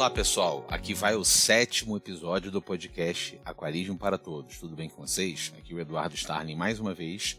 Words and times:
Olá 0.00 0.08
pessoal, 0.08 0.64
aqui 0.70 0.94
vai 0.94 1.14
o 1.14 1.22
sétimo 1.22 1.94
episódio 1.94 2.50
do 2.50 2.62
podcast 2.62 3.38
Aquarismo 3.44 3.98
para 3.98 4.16
Todos. 4.16 4.58
Tudo 4.58 4.74
bem 4.74 4.88
com 4.88 5.06
vocês? 5.06 5.52
Aqui 5.58 5.74
o 5.74 5.78
Eduardo 5.78 6.14
Starling 6.14 6.54
mais 6.54 6.80
uma 6.80 6.94
vez. 6.94 7.38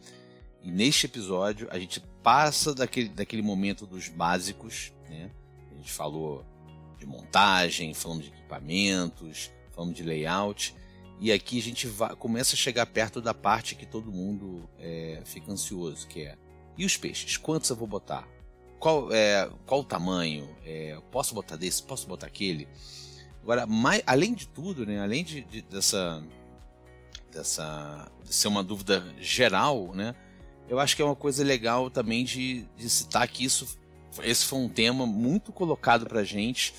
E 0.62 0.70
neste 0.70 1.08
episódio 1.08 1.68
a 1.72 1.80
gente 1.80 2.00
passa 2.22 2.76
daquele, 2.76 3.10
daquele 3.10 3.42
momento 3.42 3.88
dos 3.88 4.10
básicos, 4.10 4.94
né? 5.10 5.32
A 5.72 5.76
gente 5.78 5.92
falou 5.92 6.46
de 7.00 7.08
montagem, 7.08 7.96
falamos 7.96 8.26
de 8.26 8.30
equipamentos, 8.30 9.50
falamos 9.72 9.96
de 9.96 10.04
layout. 10.04 10.76
E 11.20 11.32
aqui 11.32 11.58
a 11.58 11.64
gente 11.64 11.88
vai, 11.88 12.16
começa 12.16 12.54
a 12.54 12.60
chegar 12.60 12.86
perto 12.86 13.20
da 13.20 13.34
parte 13.34 13.74
que 13.74 13.88
todo 13.88 14.12
mundo 14.12 14.70
é, 14.78 15.20
fica 15.26 15.52
ansioso, 15.52 16.08
que 16.08 16.26
é 16.26 16.38
e 16.78 16.86
os 16.86 16.96
peixes? 16.96 17.38
Quantos 17.38 17.72
eu 17.72 17.76
vou 17.76 17.88
botar? 17.88 18.28
Qual, 18.82 19.14
é, 19.14 19.48
qual 19.68 19.82
o 19.82 19.84
tamanho, 19.84 20.50
é, 20.66 20.98
posso 21.12 21.36
botar 21.36 21.56
desse, 21.56 21.84
posso 21.84 22.08
botar 22.08 22.26
aquele. 22.26 22.68
Agora, 23.44 23.68
mais, 23.68 24.02
além 24.08 24.34
de 24.34 24.48
tudo, 24.48 24.86
né, 24.88 25.00
além 25.00 25.24
de, 25.24 25.42
de, 25.42 25.62
dessa, 25.62 26.22
dessa 27.32 28.12
de 28.24 28.34
ser 28.34 28.48
uma 28.48 28.64
dúvida 28.64 29.06
geral, 29.20 29.94
né, 29.94 30.16
eu 30.68 30.80
acho 30.80 30.96
que 30.96 31.02
é 31.02 31.06
uma 31.06 31.16
coisa 31.16 31.44
legal 31.44 31.92
também 31.92 32.26
de, 32.26 32.66
de 32.76 32.90
citar 32.90 33.28
que 33.28 33.46
isso, 33.46 33.78
esse 34.24 34.46
foi 34.46 34.58
um 34.58 34.68
tema 34.68 35.06
muito 35.06 35.52
colocado 35.52 36.08
para 36.08 36.24
gente 36.24 36.74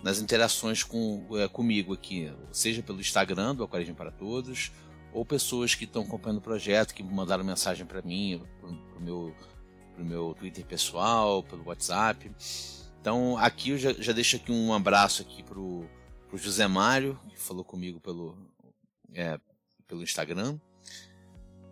nas 0.00 0.20
interações 0.20 0.84
com, 0.84 1.26
é, 1.32 1.48
comigo 1.48 1.92
aqui, 1.92 2.32
seja 2.52 2.84
pelo 2.84 3.00
Instagram 3.00 3.56
do 3.56 3.64
Aquarismo 3.64 3.96
para 3.96 4.12
Todos, 4.12 4.70
ou 5.12 5.24
pessoas 5.24 5.74
que 5.74 5.84
estão 5.84 6.02
acompanhando 6.02 6.38
o 6.38 6.42
projeto, 6.42 6.94
que 6.94 7.02
mandaram 7.02 7.42
mensagem 7.42 7.84
para 7.84 8.00
mim, 8.00 8.40
para 8.60 8.98
o 8.98 9.02
meu 9.02 9.34
pro 9.98 10.04
meu 10.04 10.34
Twitter 10.38 10.64
pessoal, 10.64 11.42
pelo 11.42 11.66
WhatsApp. 11.66 12.30
Então 13.00 13.36
aqui 13.36 13.70
eu 13.70 13.78
já, 13.78 13.92
já 13.92 14.12
deixo 14.12 14.36
aqui 14.36 14.52
um 14.52 14.72
abraço 14.72 15.22
aqui 15.22 15.42
pro, 15.42 15.84
pro 16.28 16.38
José 16.38 16.68
Mário, 16.68 17.18
que 17.28 17.38
falou 17.38 17.64
comigo 17.64 17.98
pelo, 18.00 18.38
é, 19.12 19.38
pelo 19.88 20.02
Instagram. 20.02 20.56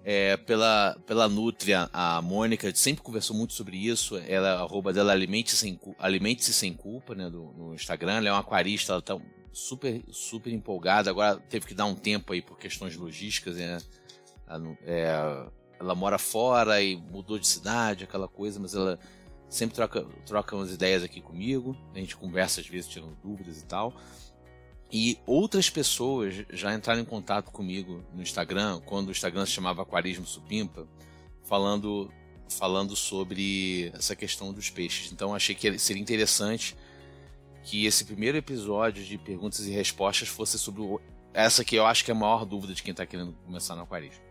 É, 0.09 0.37
pela, 0.37 0.97
pela 1.05 1.29
Nutria, 1.29 1.91
a 1.93 2.23
Mônica 2.23 2.73
sempre 2.77 3.03
conversou 3.03 3.37
muito 3.37 3.55
sobre 3.55 3.77
isso. 3.77 4.17
Ela, 4.19 4.61
arroba 4.61 4.93
dela 4.93 5.13
Alimente-se 5.13 5.57
Sem, 5.57 5.81
Alimente 5.99 6.45
Sem 6.45 6.75
Culpa 6.75 7.15
né, 7.15 7.29
do, 7.29 7.53
no 7.53 7.75
Instagram. 7.75 8.15
Ela 8.15 8.29
é 8.29 8.33
uma 8.33 8.41
aquarista, 8.41 8.93
ela 8.93 9.03
tá 9.03 9.19
super, 9.53 10.01
super 10.13 10.53
empolgada. 10.53 11.11
Agora 11.11 11.41
teve 11.49 11.67
que 11.67 11.75
dar 11.75 11.87
um 11.87 11.95
tempo 11.97 12.33
aí 12.33 12.41
por 12.41 12.57
questões 12.57 12.95
logísticas. 12.95 13.57
Né? 13.57 13.79
É, 14.85 15.47
ela 15.79 15.95
mora 15.95 16.19
fora 16.19 16.83
e 16.83 16.97
mudou 16.97 17.39
de 17.39 17.47
cidade, 17.47 18.05
aquela 18.05 18.29
coisa, 18.29 18.59
mas 18.59 18.75
ela 18.75 18.99
sempre 19.49 19.77
troca, 19.77 20.05
troca 20.25 20.57
umas 20.57 20.73
ideias 20.73 21.03
aqui 21.03 21.21
comigo, 21.21 21.77
a 21.95 21.99
gente 21.99 22.17
conversa 22.17 22.61
às 22.61 22.67
vezes 22.67 22.89
tirando 22.89 23.17
dúvidas 23.23 23.61
e 23.61 23.65
tal. 23.65 23.95
E 24.91 25.19
outras 25.27 25.69
pessoas 25.69 26.45
já 26.51 26.73
entraram 26.73 27.01
em 27.01 27.05
contato 27.05 27.51
comigo 27.51 28.05
no 28.15 28.23
Instagram, 28.23 28.81
quando 28.87 29.09
o 29.09 29.11
Instagram 29.11 29.45
se 29.45 29.53
chamava 29.53 29.83
Aquarismo 29.83 30.27
Supimpa, 30.27 30.87
falando, 31.43 32.11
falando 32.49 32.95
sobre 32.95 33.91
essa 33.95 34.15
questão 34.15 34.53
dos 34.53 34.71
peixes. 34.71 35.11
Então 35.11 35.35
achei 35.35 35.55
que 35.55 35.79
seria 35.79 36.03
interessante 36.03 36.77
que 37.65 37.85
esse 37.85 38.05
primeiro 38.05 38.39
episódio 38.39 39.05
de 39.05 39.19
perguntas 39.19 39.67
e 39.67 39.73
respostas 39.73 40.29
fosse 40.29 40.57
sobre 40.57 40.83
essa 41.35 41.65
que 41.65 41.75
eu 41.75 41.85
acho 41.85 42.05
que 42.05 42.13
é 42.13 42.15
a 42.15 42.17
maior 42.17 42.47
dúvida 42.47 42.73
de 42.73 42.83
quem 42.83 42.93
está 42.93 43.05
querendo 43.05 43.33
começar 43.45 43.75
no 43.75 43.83
aquarismo. 43.83 44.26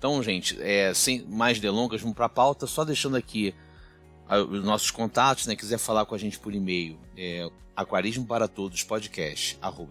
Então, 0.00 0.22
gente, 0.22 0.56
é, 0.62 0.94
sem 0.94 1.26
mais 1.26 1.60
delongas, 1.60 2.00
vamos 2.00 2.16
para 2.16 2.24
a 2.24 2.30
pauta, 2.30 2.66
só 2.66 2.86
deixando 2.86 3.18
aqui 3.18 3.54
os 4.48 4.64
nossos 4.64 4.90
contatos, 4.90 5.46
né? 5.46 5.54
Quiser 5.54 5.76
falar 5.76 6.06
com 6.06 6.14
a 6.14 6.18
gente 6.18 6.38
por 6.38 6.54
e-mail, 6.54 6.98
é 7.14 7.46
aquarismo 7.76 8.24
para 8.24 8.48
todos 8.48 8.82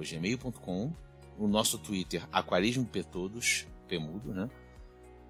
gmail.com, 0.04 0.92
o 1.38 1.48
nosso 1.48 1.78
Twitter 1.78 2.28
aquarismo 2.32 2.86
todos, 3.04 3.68
pemudo, 3.88 4.34
né? 4.34 4.50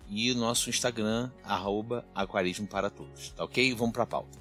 E 0.08 0.32
o 0.32 0.36
nosso 0.36 0.70
Instagram 0.70 1.30
arroba 1.44 2.06
aquarismo 2.16 2.66
para 2.66 2.90
todos, 2.90 3.32
tá 3.32 3.44
ok? 3.44 3.76
Vamos 3.76 3.92
para 3.92 4.04
a 4.04 4.08
pauta. 4.08 4.40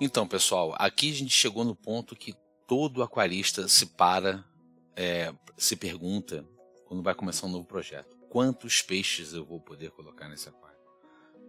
Então, 0.00 0.26
pessoal, 0.26 0.74
aqui 0.78 1.10
a 1.10 1.14
gente 1.14 1.34
chegou 1.34 1.62
no 1.62 1.76
ponto 1.76 2.16
que 2.16 2.34
todo 2.66 3.02
aquarista 3.02 3.68
se 3.68 3.84
para, 3.84 4.42
é, 4.96 5.34
se 5.58 5.76
pergunta, 5.76 6.42
quando 6.86 7.02
vai 7.02 7.14
começar 7.14 7.46
um 7.46 7.50
novo 7.50 7.66
projeto: 7.66 8.16
quantos 8.30 8.80
peixes 8.80 9.34
eu 9.34 9.44
vou 9.44 9.60
poder 9.60 9.90
colocar 9.90 10.26
nesse 10.26 10.48
aquário? 10.48 10.78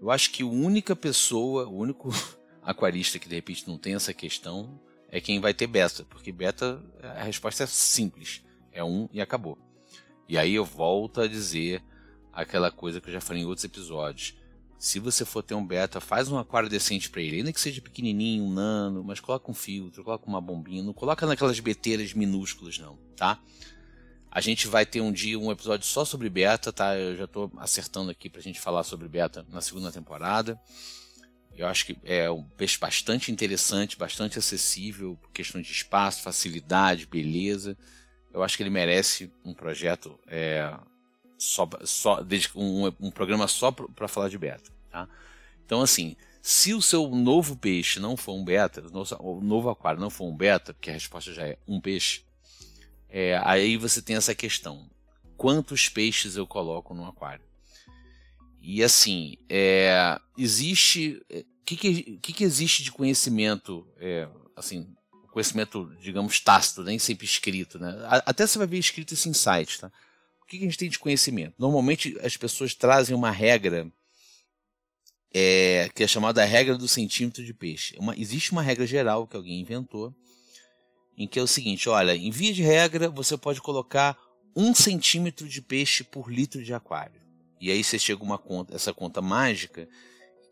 Eu 0.01 0.11
acho 0.11 0.31
que 0.31 0.43
a 0.43 0.45
única 0.45 0.93
pessoa, 0.97 1.65
o 1.65 1.77
único 1.77 2.09
aquarista 2.61 3.17
que 3.17 3.29
de 3.29 3.35
repente 3.35 3.65
não 3.69 3.77
tem 3.77 3.95
essa 3.95 4.13
questão 4.13 4.77
é 5.07 5.21
quem 5.21 5.39
vai 5.39 5.53
ter 5.53 5.67
beta, 5.67 6.03
porque 6.03 6.33
beta 6.33 6.83
a 7.01 7.23
resposta 7.23 7.63
é 7.63 7.67
simples: 7.67 8.43
é 8.73 8.83
um 8.83 9.07
e 9.13 9.21
acabou. 9.21 9.57
E 10.27 10.37
aí 10.37 10.55
eu 10.55 10.65
volto 10.65 11.21
a 11.21 11.27
dizer 11.27 11.81
aquela 12.33 12.69
coisa 12.69 12.99
que 12.99 13.07
eu 13.07 13.13
já 13.13 13.21
falei 13.21 13.43
em 13.43 13.45
outros 13.45 13.63
episódios 13.63 14.40
se 14.81 14.97
você 14.97 15.23
for 15.23 15.43
ter 15.43 15.53
um 15.53 15.63
beta, 15.63 16.01
faz 16.01 16.27
um 16.27 16.39
aquário 16.39 16.67
decente 16.67 17.07
para 17.07 17.21
ele, 17.21 17.37
ainda 17.37 17.53
que 17.53 17.61
seja 17.61 17.79
pequenininho, 17.79 18.43
um 18.43 18.51
nano, 18.51 19.03
mas 19.03 19.19
coloca 19.19 19.51
um 19.51 19.53
filtro, 19.53 20.03
coloca 20.03 20.25
uma 20.25 20.41
bombinha, 20.41 20.81
não 20.81 20.91
coloca 20.91 21.23
naquelas 21.27 21.59
beteiras 21.59 22.15
minúsculas 22.15 22.79
não, 22.79 22.97
tá? 23.15 23.39
A 24.31 24.41
gente 24.41 24.67
vai 24.67 24.83
ter 24.83 24.99
um 24.99 25.11
dia 25.11 25.37
um 25.37 25.51
episódio 25.51 25.85
só 25.85 26.03
sobre 26.03 26.27
beta, 26.31 26.73
tá? 26.73 26.97
Eu 26.97 27.15
já 27.15 27.25
estou 27.25 27.51
acertando 27.57 28.09
aqui 28.09 28.27
para 28.27 28.39
a 28.39 28.43
gente 28.43 28.59
falar 28.59 28.81
sobre 28.81 29.07
beta 29.07 29.45
na 29.49 29.61
segunda 29.61 29.91
temporada. 29.91 30.59
Eu 31.55 31.67
acho 31.67 31.85
que 31.85 31.95
é 32.03 32.31
um 32.31 32.41
peixe 32.41 32.79
bastante 32.79 33.31
interessante, 33.31 33.95
bastante 33.95 34.39
acessível, 34.39 35.15
questão 35.31 35.61
de 35.61 35.71
espaço, 35.71 36.23
facilidade, 36.23 37.05
beleza. 37.05 37.77
Eu 38.33 38.41
acho 38.41 38.57
que 38.57 38.63
ele 38.63 38.71
merece 38.71 39.31
um 39.45 39.53
projeto 39.53 40.19
é, 40.25 40.73
só, 41.41 41.67
só 41.83 42.23
um, 42.55 42.85
um 42.99 43.11
programa 43.11 43.47
só 43.47 43.71
para 43.71 44.07
falar 44.07 44.29
de 44.29 44.37
beta. 44.37 44.71
Tá? 44.91 45.09
Então, 45.65 45.81
assim, 45.81 46.15
se 46.39 46.71
o 46.73 46.81
seu 46.81 47.09
novo 47.09 47.55
peixe 47.55 47.99
não 47.99 48.15
for 48.15 48.33
um 48.33 48.45
beta, 48.45 48.83
o 49.19 49.41
novo 49.41 49.69
aquário 49.69 49.99
não 49.99 50.11
for 50.11 50.25
um 50.25 50.35
beta, 50.35 50.71
porque 50.71 50.91
a 50.91 50.93
resposta 50.93 51.33
já 51.33 51.47
é 51.47 51.57
um 51.67 51.81
peixe, 51.81 52.23
é, 53.09 53.41
aí 53.43 53.75
você 53.75 54.01
tem 54.03 54.15
essa 54.15 54.35
questão: 54.35 54.87
quantos 55.35 55.89
peixes 55.89 56.35
eu 56.35 56.45
coloco 56.45 56.93
no 56.93 57.05
aquário? 57.05 57.43
E 58.61 58.83
assim, 58.83 59.35
é, 59.49 60.19
existe. 60.37 61.19
O 61.29 61.35
é, 61.35 61.45
que, 61.65 61.75
que, 61.75 62.33
que, 62.33 62.43
existe 62.43 62.83
de 62.83 62.91
conhecimento, 62.91 63.87
é, 63.97 64.27
assim, 64.55 64.93
conhecimento, 65.31 65.91
digamos, 66.01 66.39
tácito, 66.39 66.83
nem 66.83 66.99
sempre 66.99 67.25
escrito, 67.25 67.79
né? 67.79 67.95
Até 68.25 68.45
você 68.45 68.57
vai 68.57 68.67
ver 68.67 68.77
escrito 68.77 69.13
esse 69.13 69.29
insight, 69.29 69.79
tá? 69.79 69.91
Que 70.57 70.65
a 70.65 70.67
gente 70.67 70.77
tem 70.77 70.89
de 70.89 70.99
conhecimento? 70.99 71.55
Normalmente 71.57 72.17
as 72.21 72.35
pessoas 72.35 72.73
trazem 72.73 73.15
uma 73.15 73.31
regra 73.31 73.91
é, 75.33 75.89
que 75.95 76.03
é 76.03 76.07
chamada 76.07 76.43
regra 76.43 76.77
do 76.77 76.87
centímetro 76.87 77.43
de 77.43 77.53
peixe. 77.53 77.95
Uma, 77.97 78.17
existe 78.17 78.51
uma 78.51 78.61
regra 78.61 78.85
geral 78.85 79.25
que 79.25 79.35
alguém 79.35 79.61
inventou, 79.61 80.13
em 81.17 81.27
que 81.27 81.39
é 81.39 81.41
o 81.41 81.47
seguinte: 81.47 81.87
olha, 81.87 82.15
em 82.15 82.29
via 82.29 82.53
de 82.53 82.63
regra, 82.63 83.09
você 83.09 83.37
pode 83.37 83.61
colocar 83.61 84.17
um 84.55 84.75
centímetro 84.75 85.47
de 85.47 85.61
peixe 85.61 86.03
por 86.03 86.31
litro 86.31 86.63
de 86.63 86.73
aquário. 86.73 87.21
E 87.59 87.71
aí 87.71 87.83
você 87.83 87.97
chega 87.97 88.23
uma 88.23 88.37
conta, 88.37 88.75
essa 88.75 88.93
conta 88.93 89.21
mágica, 89.21 89.87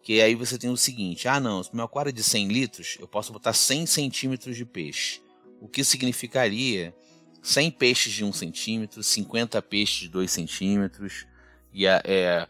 que 0.02 0.22
aí 0.22 0.34
você 0.36 0.58
tem 0.58 0.70
o 0.70 0.78
seguinte: 0.78 1.28
ah, 1.28 1.40
não, 1.40 1.62
se 1.62 1.76
meu 1.76 1.86
aquário 1.86 2.10
é 2.10 2.14
de 2.14 2.24
100 2.24 2.48
litros, 2.48 2.98
eu 3.00 3.08
posso 3.08 3.34
botar 3.34 3.54
100 3.54 3.86
centímetros 3.86 4.56
de 4.56 4.66
peixe. 4.66 5.22
O 5.60 5.68
que 5.68 5.84
significaria 5.84 6.96
100 7.42 7.72
peixes 7.72 8.14
de 8.14 8.24
1 8.24 8.34
centímetro, 8.34 9.04
50 9.04 9.62
peixes 9.62 10.02
de 10.02 10.10
2 10.10 10.30
centímetros 10.30 11.26
e 11.74 11.86
é, 11.86 12.48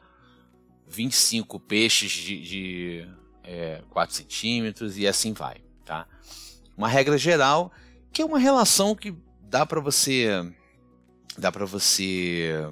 25 0.87 1.59
peixes 1.59 2.11
de, 2.11 2.41
de 2.41 3.07
é, 3.43 3.81
4 3.89 4.15
centímetros 4.15 4.97
e 4.97 5.07
assim 5.07 5.33
vai. 5.33 5.61
Tá? 5.85 6.07
Uma 6.75 6.87
regra 6.87 7.17
geral 7.17 7.71
que 8.11 8.21
é 8.21 8.25
uma 8.25 8.39
relação 8.39 8.95
que 8.95 9.15
dá 9.41 9.65
para 9.65 9.79
você 9.79 10.27
dá 11.37 11.51
para 11.51 11.65
você 11.65 12.69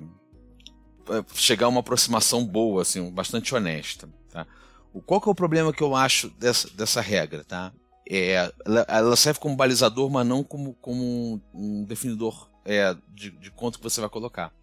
é, 1.09 1.23
chegar 1.33 1.67
a 1.67 1.69
uma 1.69 1.79
aproximação 1.79 2.45
boa, 2.45 2.81
assim, 2.81 3.09
bastante 3.11 3.55
honesta. 3.55 4.09
Tá? 4.29 4.45
O, 4.93 5.01
qual 5.01 5.21
que 5.21 5.29
é 5.29 5.31
o 5.31 5.35
problema 5.35 5.71
que 5.71 5.81
eu 5.81 5.95
acho 5.95 6.29
dessa, 6.31 6.69
dessa 6.71 7.01
regra? 7.01 7.43
Tá? 7.43 7.71
É, 8.09 8.51
ela, 8.65 8.85
ela, 8.87 9.15
serve 9.15 9.39
como 9.39 9.55
balizador, 9.55 10.09
mas 10.09 10.25
não 10.25 10.43
como, 10.43 10.73
como 10.75 11.41
um, 11.53 11.83
definidor 11.83 12.49
é, 12.63 12.95
de, 13.13 13.31
de 13.31 13.51
quanto 13.51 13.77
que 13.77 13.83
você 13.83 13.99
vai 13.99 14.09
colocar. 14.09 14.53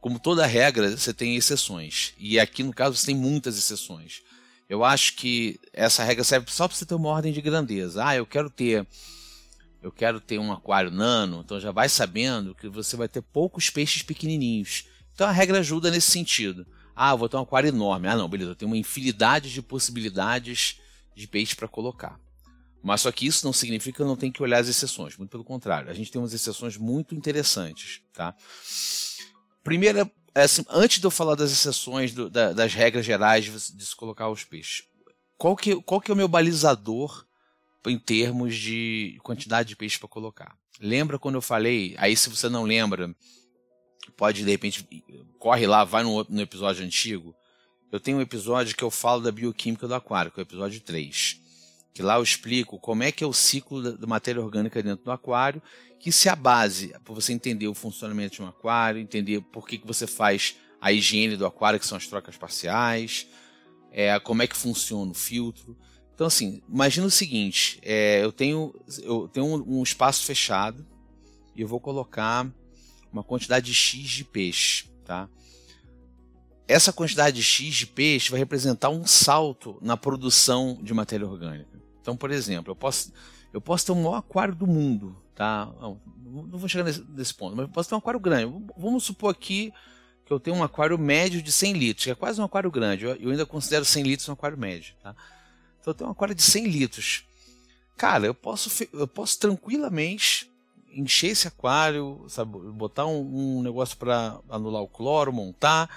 Como 0.00 0.18
toda 0.18 0.46
regra, 0.46 0.96
você 0.96 1.12
tem 1.12 1.36
exceções. 1.36 2.12
E 2.18 2.38
aqui, 2.38 2.62
no 2.62 2.72
caso, 2.72 2.96
você 2.96 3.06
tem 3.06 3.16
muitas 3.16 3.56
exceções. 3.58 4.22
Eu 4.68 4.84
acho 4.84 5.14
que 5.14 5.58
essa 5.72 6.04
regra 6.04 6.24
serve 6.24 6.50
só 6.50 6.68
para 6.68 6.76
você 6.76 6.84
ter 6.84 6.94
uma 6.94 7.08
ordem 7.08 7.32
de 7.32 7.40
grandeza. 7.40 8.04
Ah, 8.04 8.16
eu 8.16 8.26
quero 8.26 8.50
ter. 8.50 8.86
eu 9.82 9.90
quero 9.90 10.20
ter 10.20 10.38
um 10.38 10.52
aquário 10.52 10.90
nano, 10.90 11.42
então 11.44 11.58
já 11.58 11.70
vai 11.70 11.88
sabendo 11.88 12.54
que 12.54 12.68
você 12.68 12.96
vai 12.96 13.08
ter 13.08 13.22
poucos 13.22 13.70
peixes 13.70 14.02
pequenininhos. 14.02 14.86
Então 15.14 15.26
a 15.26 15.32
regra 15.32 15.60
ajuda 15.60 15.90
nesse 15.90 16.10
sentido. 16.10 16.66
Ah, 16.94 17.14
vou 17.14 17.28
ter 17.28 17.36
um 17.36 17.42
aquário 17.42 17.68
enorme. 17.68 18.08
Ah, 18.08 18.16
não, 18.16 18.28
beleza, 18.28 18.50
eu 18.50 18.56
tenho 18.56 18.70
uma 18.70 18.76
infinidade 18.76 19.52
de 19.52 19.62
possibilidades 19.62 20.80
de 21.14 21.26
peixe 21.26 21.54
para 21.54 21.68
colocar. 21.68 22.18
Mas 22.82 23.00
só 23.00 23.10
que 23.10 23.26
isso 23.26 23.44
não 23.44 23.52
significa 23.52 23.96
que 23.96 24.02
eu 24.02 24.06
não 24.06 24.16
tenho 24.16 24.32
que 24.32 24.42
olhar 24.42 24.58
as 24.58 24.68
exceções, 24.68 25.16
muito 25.16 25.30
pelo 25.30 25.44
contrário. 25.44 25.90
A 25.90 25.94
gente 25.94 26.10
tem 26.10 26.20
umas 26.20 26.32
exceções 26.32 26.76
muito 26.76 27.14
interessantes, 27.14 28.00
tá? 28.12 28.34
Primeira, 29.64 30.10
é 30.34 30.42
assim, 30.42 30.64
antes 30.68 31.00
de 31.00 31.06
eu 31.06 31.10
falar 31.10 31.34
das 31.34 31.50
exceções, 31.50 32.12
do, 32.12 32.30
da, 32.30 32.52
das 32.52 32.74
regras 32.74 33.04
gerais 33.04 33.44
de, 33.44 33.50
de 33.50 33.86
se 33.86 33.96
colocar 33.96 34.28
os 34.28 34.44
peixes, 34.44 34.84
qual 35.36 35.56
que, 35.56 35.74
qual 35.82 36.00
que 36.00 36.10
é 36.10 36.14
o 36.14 36.16
meu 36.16 36.28
balizador 36.28 37.26
em 37.86 37.98
termos 37.98 38.54
de 38.54 39.18
quantidade 39.22 39.68
de 39.68 39.76
peixe 39.76 39.98
para 39.98 40.08
colocar? 40.08 40.56
Lembra 40.80 41.18
quando 41.18 41.36
eu 41.36 41.42
falei? 41.42 41.94
Aí, 41.98 42.16
se 42.16 42.28
você 42.28 42.48
não 42.48 42.64
lembra, 42.64 43.14
pode 44.16 44.44
de 44.44 44.50
repente 44.50 44.86
corre 45.38 45.66
lá, 45.66 45.84
vai 45.84 46.02
no, 46.02 46.24
no 46.28 46.40
episódio 46.40 46.84
antigo. 46.84 47.34
Eu 47.90 47.98
tenho 47.98 48.18
um 48.18 48.22
episódio 48.22 48.76
que 48.76 48.84
eu 48.84 48.90
falo 48.90 49.22
da 49.22 49.32
bioquímica 49.32 49.88
do 49.88 49.94
aquário, 49.94 50.30
que 50.30 50.38
é 50.38 50.42
o 50.42 50.46
episódio 50.46 50.80
3 50.80 51.45
que 51.96 52.02
lá 52.02 52.16
eu 52.16 52.22
explico 52.22 52.78
como 52.78 53.02
é 53.02 53.10
que 53.10 53.24
é 53.24 53.26
o 53.26 53.32
ciclo 53.32 53.96
da 53.96 54.06
matéria 54.06 54.42
orgânica 54.42 54.82
dentro 54.82 55.02
do 55.02 55.10
aquário, 55.10 55.62
que 55.98 56.12
se 56.12 56.28
a 56.28 56.36
base 56.36 56.88
para 57.02 57.14
você 57.14 57.32
entender 57.32 57.68
o 57.68 57.74
funcionamento 57.74 58.34
de 58.34 58.42
um 58.42 58.46
aquário, 58.46 59.00
entender 59.00 59.40
por 59.40 59.66
que, 59.66 59.78
que 59.78 59.86
você 59.86 60.06
faz 60.06 60.56
a 60.78 60.92
higiene 60.92 61.38
do 61.38 61.46
aquário, 61.46 61.80
que 61.80 61.86
são 61.86 61.96
as 61.96 62.06
trocas 62.06 62.36
parciais, 62.36 63.26
é, 63.90 64.20
como 64.20 64.42
é 64.42 64.46
que 64.46 64.54
funciona 64.54 65.10
o 65.10 65.14
filtro. 65.14 65.74
Então, 66.14 66.26
assim, 66.26 66.62
imagina 66.68 67.06
o 67.06 67.10
seguinte: 67.10 67.80
é, 67.82 68.22
eu 68.22 68.30
tenho, 68.30 68.74
eu 69.02 69.26
tenho 69.28 69.46
um, 69.46 69.78
um 69.78 69.82
espaço 69.82 70.22
fechado 70.26 70.86
e 71.54 71.62
eu 71.62 71.66
vou 71.66 71.80
colocar 71.80 72.46
uma 73.10 73.24
quantidade 73.24 73.64
de 73.64 73.74
X 73.74 74.06
de 74.10 74.22
peixe. 74.22 74.90
Tá? 75.02 75.30
Essa 76.68 76.92
quantidade 76.92 77.36
de 77.36 77.42
X 77.42 77.74
de 77.74 77.86
peixe 77.86 78.30
vai 78.30 78.38
representar 78.38 78.90
um 78.90 79.06
salto 79.06 79.78
na 79.80 79.96
produção 79.96 80.78
de 80.82 80.92
matéria 80.92 81.26
orgânica. 81.26 81.75
Então, 82.06 82.16
por 82.16 82.30
exemplo, 82.30 82.70
eu 82.70 82.76
posso, 82.76 83.12
eu 83.52 83.60
posso 83.60 83.86
ter 83.86 83.90
o 83.90 83.96
maior 83.96 84.18
aquário 84.18 84.54
do 84.54 84.64
mundo, 84.64 85.20
tá? 85.34 85.66
Não, 85.80 86.00
não 86.24 86.56
vou 86.56 86.68
chegar 86.68 86.84
nesse, 86.84 87.04
nesse, 87.08 87.34
ponto, 87.34 87.56
mas 87.56 87.66
eu 87.66 87.68
posso 87.68 87.88
ter 87.88 87.96
um 87.96 87.98
aquário 87.98 88.20
grande. 88.20 88.64
Vamos 88.78 89.02
supor 89.02 89.32
aqui 89.32 89.74
que 90.24 90.32
eu 90.32 90.38
tenho 90.38 90.54
um 90.54 90.62
aquário 90.62 90.96
médio 90.96 91.42
de 91.42 91.50
100 91.50 91.72
litros, 91.72 92.04
que 92.04 92.10
é 92.12 92.14
quase 92.14 92.40
um 92.40 92.44
aquário 92.44 92.70
grande. 92.70 93.04
Eu, 93.04 93.16
eu 93.16 93.30
ainda 93.32 93.44
considero 93.44 93.84
100 93.84 94.04
litros 94.04 94.28
um 94.28 94.34
aquário 94.34 94.56
médio, 94.56 94.94
tá? 95.02 95.16
Então 95.80 95.90
eu 95.90 95.94
tenho 95.94 96.08
um 96.08 96.12
aquário 96.12 96.32
de 96.32 96.42
100 96.42 96.66
litros. 96.68 97.24
Cara, 97.96 98.24
eu 98.24 98.34
posso, 98.34 98.70
eu 98.92 99.08
posso 99.08 99.36
tranquilamente 99.40 100.48
encher 100.92 101.30
esse 101.32 101.48
aquário, 101.48 102.24
sabe, 102.28 102.56
botar 102.70 103.06
um, 103.06 103.58
um 103.58 103.62
negócio 103.64 103.96
para 103.96 104.38
anular 104.48 104.80
o 104.80 104.88
cloro, 104.88 105.32
montar 105.32 105.90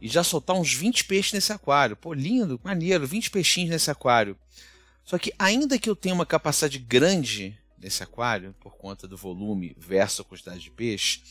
e 0.00 0.08
já 0.08 0.24
soltar 0.24 0.56
uns 0.56 0.72
20 0.72 1.04
peixes 1.04 1.34
nesse 1.34 1.52
aquário. 1.52 1.94
Pô, 1.94 2.14
lindo, 2.14 2.58
maneiro, 2.64 3.06
20 3.06 3.30
peixinhos 3.30 3.68
nesse 3.68 3.90
aquário. 3.90 4.34
Só 5.04 5.18
que 5.18 5.32
ainda 5.38 5.78
que 5.78 5.90
eu 5.90 5.96
tenha 5.96 6.14
uma 6.14 6.26
capacidade 6.26 6.78
grande 6.78 7.58
nesse 7.78 8.02
aquário, 8.02 8.54
por 8.60 8.76
conta 8.76 9.08
do 9.08 9.16
volume 9.16 9.74
versus 9.76 10.20
a 10.20 10.24
quantidade 10.24 10.60
de 10.60 10.70
peixe, 10.70 11.22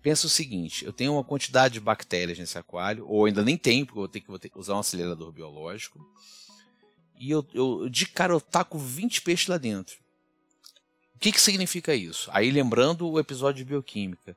pensa 0.00 0.26
o 0.26 0.30
seguinte: 0.30 0.84
eu 0.84 0.92
tenho 0.92 1.14
uma 1.14 1.24
quantidade 1.24 1.74
de 1.74 1.80
bactérias 1.80 2.38
nesse 2.38 2.56
aquário, 2.56 3.06
ou 3.08 3.24
ainda 3.24 3.42
nem 3.42 3.56
tenho, 3.56 3.84
porque 3.84 3.98
eu 3.98 4.02
vou 4.02 4.08
ter 4.08 4.20
que, 4.20 4.28
vou 4.28 4.38
ter 4.38 4.48
que 4.48 4.58
usar 4.58 4.74
um 4.74 4.78
acelerador 4.78 5.32
biológico, 5.32 5.98
e 7.18 7.30
eu, 7.30 7.44
eu, 7.52 7.88
de 7.88 8.06
cara 8.06 8.32
eu 8.32 8.40
taco 8.40 8.78
20 8.78 9.22
peixes 9.22 9.48
lá 9.48 9.58
dentro. 9.58 9.96
O 11.14 11.18
que, 11.18 11.32
que 11.32 11.40
significa 11.40 11.94
isso? 11.94 12.30
Aí 12.32 12.50
lembrando 12.50 13.08
o 13.08 13.18
episódio 13.18 13.64
de 13.64 13.70
bioquímica, 13.70 14.36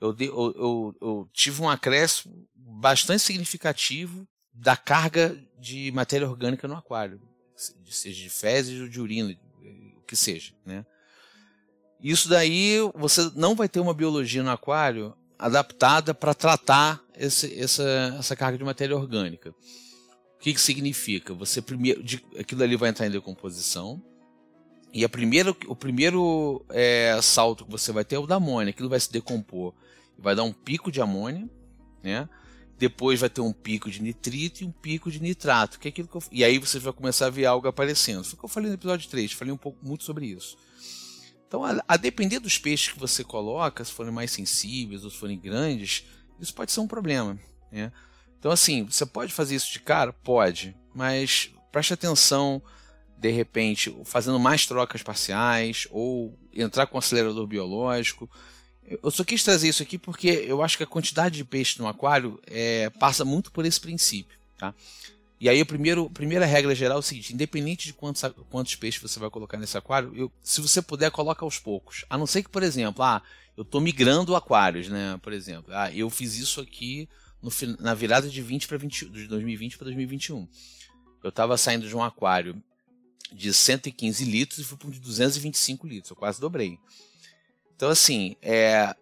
eu, 0.00 0.16
eu, 0.18 0.54
eu, 0.56 0.96
eu 1.00 1.30
tive 1.32 1.60
um 1.60 1.68
acréscimo 1.68 2.48
bastante 2.54 3.22
significativo 3.22 4.26
da 4.52 4.76
carga 4.76 5.36
de 5.58 5.90
matéria 5.92 6.28
orgânica 6.28 6.66
no 6.66 6.76
aquário 6.76 7.20
seja 7.86 8.22
de 8.22 8.30
fezes 8.30 8.80
ou 8.80 8.88
de 8.88 9.00
urina, 9.00 9.36
o 9.96 10.02
que 10.02 10.16
seja, 10.16 10.52
né? 10.64 10.84
Isso 12.02 12.28
daí 12.28 12.78
você 12.94 13.30
não 13.36 13.54
vai 13.54 13.68
ter 13.68 13.78
uma 13.78 13.94
biologia 13.94 14.42
no 14.42 14.50
aquário 14.50 15.14
adaptada 15.38 16.12
para 16.12 16.34
tratar 16.34 17.00
esse, 17.16 17.58
essa, 17.58 18.16
essa 18.18 18.34
carga 18.34 18.58
de 18.58 18.64
matéria 18.64 18.96
orgânica. 18.96 19.50
O 19.50 20.38
que, 20.40 20.52
que 20.52 20.60
significa? 20.60 21.32
Você 21.34 21.62
primeiro, 21.62 22.02
de, 22.02 22.24
aquilo 22.38 22.62
ali 22.62 22.76
vai 22.76 22.90
entrar 22.90 23.06
em 23.06 23.10
decomposição 23.10 24.02
e 24.92 25.04
a 25.04 25.08
primeira, 25.08 25.50
o 25.66 25.74
primeiro 25.74 26.64
é, 26.68 27.18
salto 27.22 27.64
que 27.64 27.70
você 27.70 27.92
vai 27.92 28.04
ter 28.04 28.16
é 28.16 28.18
o 28.18 28.26
da 28.26 28.36
amônia. 28.36 28.70
Aquilo 28.70 28.90
vai 28.90 29.00
se 29.00 29.10
decompor, 29.10 29.72
vai 30.18 30.34
dar 30.36 30.42
um 30.42 30.52
pico 30.52 30.92
de 30.92 31.00
amônia, 31.00 31.48
né? 32.02 32.28
Depois 32.82 33.20
vai 33.20 33.30
ter 33.30 33.40
um 33.40 33.52
pico 33.52 33.88
de 33.88 34.02
nitrito 34.02 34.64
e 34.64 34.66
um 34.66 34.72
pico 34.72 35.08
de 35.08 35.22
nitrato, 35.22 35.78
que 35.78 35.86
é 35.86 35.90
aquilo 35.90 36.08
que 36.08 36.16
eu, 36.16 36.22
e 36.32 36.42
aí 36.42 36.58
você 36.58 36.80
vai 36.80 36.92
começar 36.92 37.26
a 37.26 37.30
ver 37.30 37.46
algo 37.46 37.68
aparecendo. 37.68 38.24
Foi 38.24 38.34
o 38.34 38.36
que 38.38 38.44
eu 38.44 38.48
falei 38.48 38.68
no 38.70 38.74
episódio 38.74 39.08
3, 39.08 39.30
falei 39.34 39.54
um 39.54 39.56
pouco 39.56 39.78
muito 39.86 40.02
sobre 40.02 40.26
isso. 40.26 40.56
Então, 41.46 41.64
a, 41.64 41.80
a, 41.86 41.96
depender 41.96 42.40
dos 42.40 42.58
peixes 42.58 42.92
que 42.92 42.98
você 42.98 43.22
coloca, 43.22 43.84
se 43.84 43.92
forem 43.92 44.10
mais 44.10 44.32
sensíveis 44.32 45.04
ou 45.04 45.10
se 45.10 45.16
forem 45.16 45.38
grandes, 45.38 46.04
isso 46.40 46.52
pode 46.52 46.72
ser 46.72 46.80
um 46.80 46.88
problema. 46.88 47.38
Né? 47.70 47.92
Então, 48.36 48.50
assim, 48.50 48.84
você 48.84 49.06
pode 49.06 49.32
fazer 49.32 49.54
isso 49.54 49.70
de 49.70 49.78
cara? 49.78 50.12
Pode, 50.12 50.76
mas 50.92 51.52
preste 51.70 51.94
atenção, 51.94 52.60
de 53.16 53.30
repente, 53.30 53.96
fazendo 54.04 54.40
mais 54.40 54.66
trocas 54.66 55.04
parciais 55.04 55.86
ou 55.92 56.36
entrar 56.52 56.88
com 56.88 56.98
acelerador 56.98 57.46
biológico. 57.46 58.28
Eu 59.02 59.10
só 59.10 59.24
quis 59.24 59.42
trazer 59.42 59.68
isso 59.68 59.82
aqui 59.82 59.96
porque 59.96 60.28
eu 60.28 60.62
acho 60.62 60.76
que 60.76 60.82
a 60.82 60.86
quantidade 60.86 61.36
de 61.36 61.44
peixe 61.44 61.78
no 61.78 61.86
aquário 61.86 62.40
é, 62.46 62.90
passa 62.90 63.24
muito 63.24 63.50
por 63.50 63.64
esse 63.64 63.80
princípio. 63.80 64.36
Tá? 64.58 64.74
E 65.40 65.48
aí, 65.48 65.60
a 65.60 65.66
primeiro, 65.66 66.08
primeira 66.10 66.46
regra 66.46 66.74
geral 66.74 66.98
é 66.98 67.00
o 67.00 67.02
seguinte: 67.02 67.32
independente 67.32 67.86
de 67.86 67.92
quantos, 67.92 68.22
quantos 68.48 68.76
peixes 68.76 69.02
você 69.02 69.18
vai 69.18 69.30
colocar 69.30 69.58
nesse 69.58 69.76
aquário, 69.76 70.12
eu, 70.14 70.30
se 70.42 70.60
você 70.60 70.80
puder, 70.80 71.10
coloca 71.10 71.44
aos 71.44 71.58
poucos. 71.58 72.04
A 72.08 72.16
não 72.16 72.26
ser 72.26 72.42
que, 72.42 72.48
por 72.48 72.62
exemplo, 72.62 73.02
ah, 73.02 73.22
eu 73.56 73.62
estou 73.62 73.80
migrando 73.80 74.36
aquários, 74.36 74.88
né? 74.88 75.18
Por 75.22 75.32
exemplo, 75.32 75.72
ah, 75.74 75.90
eu 75.92 76.08
fiz 76.10 76.38
isso 76.38 76.60
aqui 76.60 77.08
no, 77.42 77.50
na 77.80 77.92
virada 77.92 78.28
de 78.28 78.40
20 78.40 78.68
para 78.68 78.78
20, 78.78 79.08
de 79.08 79.26
2020 79.26 79.78
para 79.78 79.86
2021. 79.86 80.46
Eu 81.24 81.30
estava 81.30 81.56
saindo 81.58 81.88
de 81.88 81.96
um 81.96 82.02
aquário 82.02 82.62
de 83.32 83.52
115 83.52 84.24
litros 84.24 84.58
e 84.60 84.64
fui 84.64 84.78
para 84.78 84.88
um 84.88 84.90
de 84.90 85.00
225 85.00 85.86
litros, 85.86 86.10
eu 86.10 86.16
quase 86.16 86.40
dobrei. 86.40 86.78
Então, 87.82 87.90
assim, 87.90 88.36
é, 88.40 88.94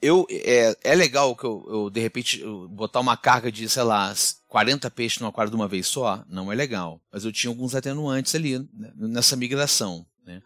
eu, 0.00 0.24
é, 0.30 0.76
é 0.84 0.94
legal 0.94 1.34
que 1.34 1.42
eu, 1.42 1.66
eu 1.68 1.90
de 1.90 2.00
repente, 2.00 2.40
eu 2.40 2.68
botar 2.68 3.00
uma 3.00 3.16
carga 3.16 3.50
de, 3.50 3.68
sei 3.68 3.82
lá, 3.82 4.14
40 4.46 4.88
peixes 4.92 5.18
no 5.18 5.26
aquário 5.26 5.50
de 5.50 5.56
uma 5.56 5.66
vez 5.66 5.88
só, 5.88 6.24
não 6.28 6.52
é 6.52 6.54
legal. 6.54 7.00
Mas 7.12 7.24
eu 7.24 7.32
tinha 7.32 7.50
alguns 7.50 7.74
atenuantes 7.74 8.36
ali 8.36 8.56
né, 8.56 8.92
nessa 8.94 9.34
migração. 9.34 10.06
Né? 10.24 10.40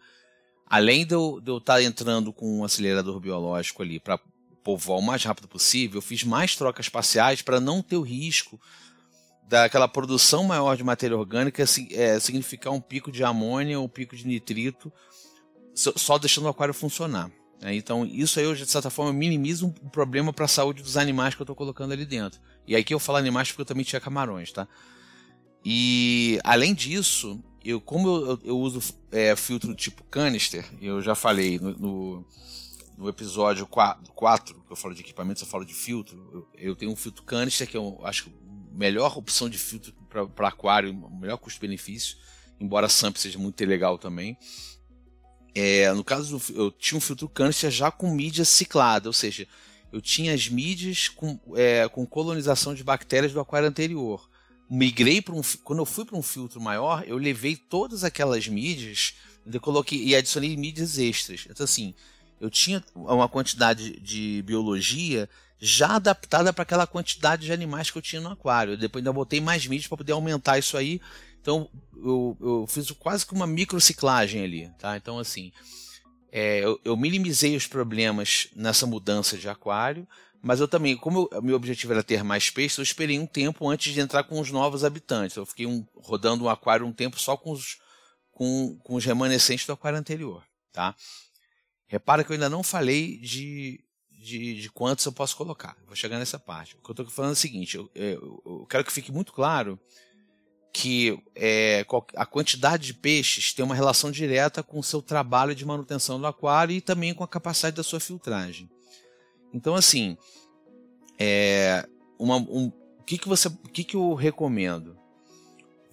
Além 0.65 1.05
de 1.05 1.13
eu, 1.13 1.39
de 1.39 1.51
eu 1.51 1.59
estar 1.59 1.79
entrando 1.79 2.33
com 2.33 2.57
um 2.57 2.63
acelerador 2.63 3.19
biológico 3.19 3.83
ali 3.83 3.99
para 3.99 4.19
povoar 4.63 4.97
o 4.97 5.03
mais 5.03 5.23
rápido 5.23 5.47
possível, 5.47 5.99
eu 5.99 6.01
fiz 6.01 6.23
mais 6.23 6.55
trocas 6.55 6.89
parciais 6.89 7.43
para 7.43 7.59
não 7.59 7.83
ter 7.83 7.97
o 7.97 8.01
risco 8.01 8.59
daquela 9.47 9.87
produção 9.87 10.43
maior 10.43 10.75
de 10.75 10.83
matéria 10.83 11.15
orgânica 11.15 11.63
é, 11.91 12.19
significar 12.19 12.73
um 12.73 12.81
pico 12.81 13.11
de 13.11 13.23
amônia 13.23 13.77
ou 13.77 13.85
um 13.85 13.89
pico 13.89 14.15
de 14.15 14.25
nitrito 14.25 14.91
só 15.77 16.17
deixando 16.17 16.45
o 16.45 16.49
aquário 16.49 16.73
funcionar. 16.73 17.31
Né? 17.61 17.75
Então, 17.75 18.05
isso 18.05 18.39
aí, 18.39 18.45
eu, 18.45 18.55
de 18.55 18.65
certa 18.65 18.89
forma, 18.89 19.13
minimiza 19.13 19.65
um 19.65 19.71
problema 19.71 20.33
para 20.33 20.45
a 20.45 20.47
saúde 20.47 20.83
dos 20.83 20.97
animais 20.97 21.35
que 21.35 21.41
eu 21.41 21.43
estou 21.43 21.55
colocando 21.55 21.91
ali 21.91 22.05
dentro. 22.05 22.39
E 22.67 22.75
aí 22.75 22.83
que 22.83 22.93
eu 22.93 22.99
falo 22.99 23.17
animais 23.17 23.49
porque 23.49 23.61
eu 23.61 23.65
também 23.65 23.83
tinha 23.83 23.99
camarões, 23.99 24.51
tá? 24.51 24.67
E, 25.63 26.39
além 26.43 26.73
disso, 26.73 27.41
eu, 27.63 27.81
como 27.81 28.07
eu, 28.07 28.39
eu 28.43 28.57
uso 28.57 28.81
é, 29.11 29.35
filtro 29.35 29.73
tipo 29.75 30.03
canister, 30.05 30.65
eu 30.81 31.01
já 31.01 31.15
falei 31.15 31.59
no, 31.59 31.73
no, 31.77 32.25
no, 32.97 33.09
episódio 33.09 33.65
4, 33.67 34.63
que 34.65 34.71
eu 34.71 34.75
falo 34.75 34.93
de 34.93 35.01
equipamentos, 35.01 35.41
eu 35.41 35.47
falo 35.47 35.65
de 35.65 35.73
filtro, 35.73 36.47
eu, 36.55 36.69
eu 36.69 36.75
tenho 36.75 36.91
um 36.91 36.95
filtro 36.95 37.23
canister, 37.23 37.67
que 37.67 37.75
eu 37.75 37.99
acho 38.03 38.25
que 38.25 38.29
a 38.29 38.77
melhor 38.77 39.17
opção 39.17 39.49
de 39.49 39.57
filtro 39.57 39.93
para 40.09 40.47
aquário, 40.47 40.93
melhor 41.19 41.37
custo-benefício, 41.37 42.17
embora 42.59 42.85
a 42.85 42.89
SAMP 42.89 43.17
seja 43.17 43.37
muito 43.37 43.63
legal 43.65 43.97
também. 43.97 44.37
É, 45.59 45.91
no 45.93 46.03
caso, 46.03 46.41
eu 46.53 46.71
tinha 46.71 46.97
um 46.97 47.01
filtro 47.01 47.27
canister 47.27 47.71
já 47.71 47.89
com 47.89 48.11
mídia 48.11 48.45
ciclada, 48.45 49.09
ou 49.09 49.13
seja, 49.13 49.47
eu 49.91 49.99
tinha 49.99 50.33
as 50.33 50.47
mídias 50.47 51.07
com, 51.07 51.39
é, 51.55 51.87
com 51.89 52.05
colonização 52.05 52.75
de 52.75 52.83
bactérias 52.83 53.33
do 53.33 53.39
aquário 53.39 53.67
anterior. 53.67 54.29
Migrei 54.69 55.21
para 55.21 55.33
um. 55.33 55.41
Quando 55.63 55.79
eu 55.79 55.85
fui 55.85 56.05
para 56.05 56.17
um 56.17 56.21
filtro 56.21 56.59
maior, 56.59 57.03
eu 57.07 57.17
levei 57.17 57.55
todas 57.55 58.03
aquelas 58.03 58.47
mídias 58.47 59.15
eu 59.53 59.61
coloquei, 59.61 60.03
e 60.03 60.15
adicionei 60.15 60.55
mídias 60.57 60.97
extras. 60.97 61.47
Então, 61.49 61.63
assim, 61.63 61.93
eu 62.39 62.49
tinha 62.49 62.83
uma 62.93 63.29
quantidade 63.29 63.99
de 63.99 64.43
biologia 64.45 65.29
já 65.59 65.95
adaptada 65.95 66.53
para 66.53 66.63
aquela 66.63 66.85
quantidade 66.85 67.45
de 67.45 67.53
animais 67.53 67.89
que 67.89 67.97
eu 67.97 68.01
tinha 68.01 68.21
no 68.21 68.29
aquário. 68.29 68.77
Depois 68.77 69.01
ainda 69.01 69.13
botei 69.13 69.41
mais 69.41 69.65
mídias 69.65 69.87
para 69.87 69.97
poder 69.97 70.11
aumentar 70.11 70.59
isso 70.59 70.77
aí 70.77 71.01
então 71.47 71.69
eu, 71.95 72.37
eu 72.41 72.65
fiz 72.67 72.91
quase 72.91 73.25
que 73.25 73.33
uma 73.33 73.47
microciclagem 73.47 74.43
ali, 74.43 74.69
tá? 74.77 74.97
Então 74.97 75.17
assim, 75.17 75.53
é, 76.29 76.59
eu, 76.59 76.77
eu, 76.83 76.97
minimizei 76.97 77.55
os 77.55 77.65
problemas 77.65 78.49
nessa 78.53 78.85
mudança 78.85 79.37
de 79.37 79.47
aquário, 79.47 80.05
mas 80.41 80.59
eu 80.59 80.67
também, 80.67 80.97
como 80.97 81.29
o 81.31 81.41
meu 81.41 81.55
objetivo 81.55 81.93
era 81.93 82.03
ter 82.03 82.21
mais 82.21 82.49
peixes, 82.49 82.77
eu 82.77 82.83
esperei 82.83 83.17
um 83.17 83.25
tempo 83.25 83.69
antes 83.69 83.93
de 83.93 84.01
entrar 84.01 84.25
com 84.25 84.41
os 84.41 84.51
novos 84.51 84.83
habitantes. 84.83 85.37
Eu 85.37 85.45
fiquei 85.45 85.65
um, 85.65 85.87
rodando 85.95 86.43
um 86.43 86.49
aquário 86.49 86.85
um 86.85 86.91
tempo 86.91 87.17
só 87.17 87.37
com 87.37 87.51
os, 87.53 87.77
com, 88.29 88.77
com 88.83 88.95
os 88.95 89.05
remanescentes 89.05 89.65
do 89.65 89.71
aquário 89.71 89.97
anterior. 89.97 90.43
Tá? 90.73 90.95
Repara 91.87 92.25
que 92.25 92.29
eu 92.29 92.33
ainda 92.33 92.49
não 92.49 92.61
falei 92.61 93.19
de, 93.19 93.79
de, 94.11 94.61
de 94.61 94.69
quantos 94.69 95.05
eu 95.05 95.13
posso 95.13 95.37
colocar. 95.37 95.77
Vou 95.85 95.95
chegar 95.95 96.19
nessa 96.19 96.37
parte. 96.37 96.75
O 96.75 96.81
que 96.81 96.89
eu 96.89 96.93
estou 96.93 97.09
falando 97.09 97.31
é 97.31 97.33
o 97.33 97.37
seguinte: 97.37 97.77
eu, 97.77 97.89
eu, 97.95 98.43
eu, 98.45 98.67
quero 98.69 98.83
que 98.83 98.91
fique 98.91 99.13
muito 99.13 99.31
claro 99.31 99.79
que 100.79 101.19
é, 101.35 101.83
a 102.15 102.23
quantidade 102.23 102.85
de 102.85 102.93
peixes 102.93 103.51
tem 103.51 103.65
uma 103.65 103.73
relação 103.73 104.11
direta 104.11 104.61
com 104.61 104.77
o 104.77 104.83
seu 104.83 105.01
trabalho 105.01 105.55
de 105.55 105.65
manutenção 105.65 106.19
do 106.19 106.27
aquário 106.27 106.75
e 106.75 106.79
também 106.79 107.15
com 107.15 107.23
a 107.23 107.27
capacidade 107.27 107.75
da 107.75 107.81
sua 107.81 107.99
filtragem. 107.99 108.69
Então, 109.51 109.73
assim, 109.73 110.15
é, 111.17 111.83
uma, 112.19 112.37
um, 112.37 112.71
o 112.99 113.03
que, 113.03 113.17
que, 113.17 113.27
você, 113.27 113.47
o 113.47 113.69
que, 113.69 113.83
que 113.83 113.95
eu 113.95 114.13
recomendo? 114.13 114.95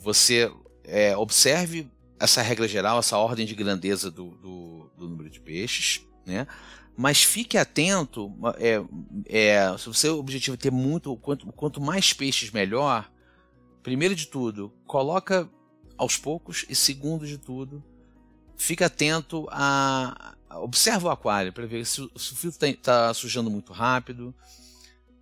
Você 0.00 0.52
é, 0.84 1.16
observe 1.16 1.90
essa 2.20 2.42
regra 2.42 2.68
geral, 2.68 2.98
essa 2.98 3.16
ordem 3.16 3.46
de 3.46 3.54
grandeza 3.54 4.10
do, 4.10 4.32
do, 4.32 4.90
do 4.98 5.08
número 5.08 5.30
de 5.30 5.40
peixes, 5.40 6.06
né? 6.26 6.46
Mas 6.94 7.22
fique 7.22 7.56
atento, 7.56 8.30
é, 8.58 8.84
é, 9.30 9.78
se 9.78 9.88
o 9.88 9.94
seu 9.94 10.18
objetivo 10.18 10.56
é 10.56 10.58
ter 10.58 10.70
muito, 10.70 11.16
quanto, 11.16 11.50
quanto 11.52 11.80
mais 11.80 12.12
peixes 12.12 12.50
melhor, 12.50 13.10
primeiro 13.84 14.16
de 14.16 14.26
tudo, 14.26 14.72
coloca 14.86 15.48
aos 15.96 16.16
poucos 16.16 16.64
e 16.68 16.74
segundo 16.74 17.26
de 17.26 17.38
tudo, 17.38 17.84
fica 18.56 18.86
atento 18.86 19.46
a, 19.52 20.34
observa 20.56 21.08
o 21.08 21.10
aquário 21.10 21.52
para 21.52 21.66
ver 21.66 21.84
se, 21.84 21.96
se 22.16 22.32
o 22.32 22.36
filtro 22.36 22.66
está 22.66 23.06
tá 23.06 23.14
sujando 23.14 23.50
muito 23.50 23.72
rápido, 23.74 24.34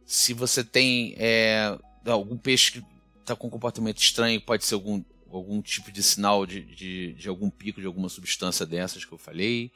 se 0.06 0.32
você 0.32 0.62
tem 0.62 1.14
é, 1.18 1.76
algum 2.06 2.38
peixe 2.38 2.72
que 2.72 2.84
está 3.20 3.34
com 3.34 3.48
um 3.48 3.50
comportamento 3.50 3.98
estranho, 3.98 4.40
pode 4.40 4.64
ser 4.64 4.74
algum, 4.74 5.02
algum 5.28 5.60
tipo 5.60 5.90
de 5.90 6.02
sinal 6.02 6.46
de, 6.46 6.62
de, 6.62 7.14
de 7.14 7.28
algum 7.28 7.50
pico 7.50 7.80
de 7.80 7.86
alguma 7.86 8.08
substância 8.08 8.64
dessas 8.64 9.04
que 9.04 9.12
eu 9.12 9.18
falei. 9.18 9.72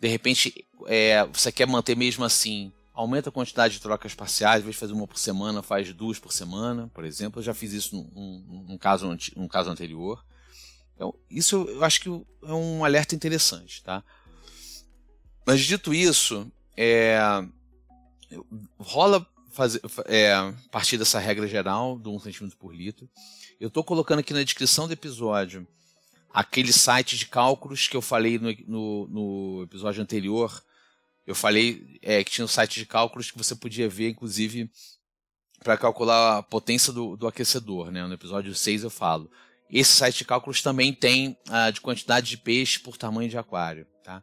De 0.00 0.06
repente 0.06 0.64
é, 0.86 1.26
você 1.26 1.50
quer 1.50 1.66
manter 1.66 1.96
mesmo 1.96 2.24
assim, 2.24 2.72
aumenta 2.98 3.28
a 3.28 3.32
quantidade 3.32 3.74
de 3.74 3.80
trocas 3.80 4.12
parciais, 4.12 4.60
em 4.60 4.64
vez 4.64 4.74
de 4.74 4.80
fazer 4.80 4.92
uma 4.92 5.06
por 5.06 5.18
semana, 5.18 5.62
faz 5.62 5.92
duas 5.92 6.18
por 6.18 6.32
semana, 6.32 6.90
por 6.92 7.04
exemplo. 7.04 7.38
Eu 7.38 7.44
já 7.44 7.54
fiz 7.54 7.72
isso 7.72 7.94
num, 7.94 8.64
num 8.70 8.76
caso, 8.76 9.16
num 9.36 9.46
caso 9.46 9.70
anterior. 9.70 10.24
Então, 10.96 11.14
isso 11.30 11.64
eu 11.68 11.84
acho 11.84 12.00
que 12.00 12.08
é 12.08 12.52
um 12.52 12.84
alerta 12.84 13.14
interessante. 13.14 13.84
Tá? 13.84 14.02
Mas 15.46 15.60
dito 15.60 15.94
isso, 15.94 16.50
é, 16.76 17.20
rola 18.80 19.24
fazer, 19.52 19.80
é, 20.06 20.52
partir 20.72 20.98
dessa 20.98 21.20
regra 21.20 21.46
geral 21.46 21.96
do 21.96 22.12
1 22.16 22.18
cm 22.18 22.48
por 22.58 22.74
litro. 22.74 23.08
Eu 23.60 23.68
estou 23.68 23.84
colocando 23.84 24.18
aqui 24.18 24.34
na 24.34 24.42
descrição 24.42 24.88
do 24.88 24.92
episódio 24.92 25.64
aquele 26.34 26.72
site 26.72 27.16
de 27.16 27.26
cálculos 27.26 27.86
que 27.86 27.96
eu 27.96 28.02
falei 28.02 28.40
no, 28.40 28.52
no, 28.66 29.06
no 29.06 29.62
episódio 29.62 30.02
anterior. 30.02 30.64
Eu 31.28 31.34
falei 31.34 31.98
é, 32.00 32.24
que 32.24 32.30
tinha 32.30 32.44
um 32.46 32.48
site 32.48 32.80
de 32.80 32.86
cálculos 32.86 33.30
que 33.30 33.36
você 33.36 33.54
podia 33.54 33.86
ver, 33.86 34.08
inclusive, 34.08 34.70
para 35.62 35.76
calcular 35.76 36.38
a 36.38 36.42
potência 36.42 36.90
do, 36.90 37.18
do, 37.18 37.26
aquecedor. 37.26 37.90
Né? 37.90 38.02
No 38.06 38.14
episódio 38.14 38.54
6 38.54 38.84
eu 38.84 38.88
falo. 38.88 39.30
Esse 39.70 39.92
site 39.92 40.16
de 40.16 40.24
cálculos 40.24 40.62
também 40.62 40.90
tem 40.90 41.36
ah, 41.50 41.70
de 41.70 41.82
quantidade 41.82 42.30
de 42.30 42.38
peixe 42.38 42.78
por 42.78 42.96
tamanho 42.96 43.28
de 43.28 43.36
aquário. 43.36 43.86
Tá? 44.02 44.22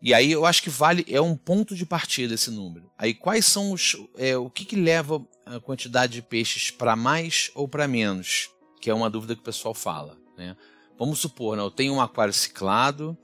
E 0.00 0.14
aí 0.14 0.30
eu 0.30 0.46
acho 0.46 0.62
que 0.62 0.70
vale, 0.70 1.04
é 1.08 1.20
um 1.20 1.36
ponto 1.36 1.74
de 1.74 1.84
partida 1.84 2.34
esse 2.34 2.52
número. 2.52 2.88
Aí 2.96 3.12
quais 3.12 3.44
são 3.44 3.72
os. 3.72 3.96
É, 4.16 4.36
o 4.36 4.48
que, 4.48 4.64
que 4.64 4.76
leva 4.76 5.26
a 5.44 5.58
quantidade 5.58 6.12
de 6.12 6.22
peixes 6.22 6.70
para 6.70 6.94
mais 6.94 7.50
ou 7.52 7.66
para 7.66 7.88
menos? 7.88 8.48
Que 8.80 8.90
é 8.90 8.94
uma 8.94 9.10
dúvida 9.10 9.34
que 9.34 9.40
o 9.40 9.44
pessoal 9.44 9.74
fala. 9.74 10.16
Né? 10.38 10.56
Vamos 10.96 11.18
supor, 11.18 11.56
né, 11.56 11.64
eu 11.64 11.70
tenho 11.70 11.94
um 11.94 12.00
aquário 12.00 12.32
ciclado, 12.32 13.18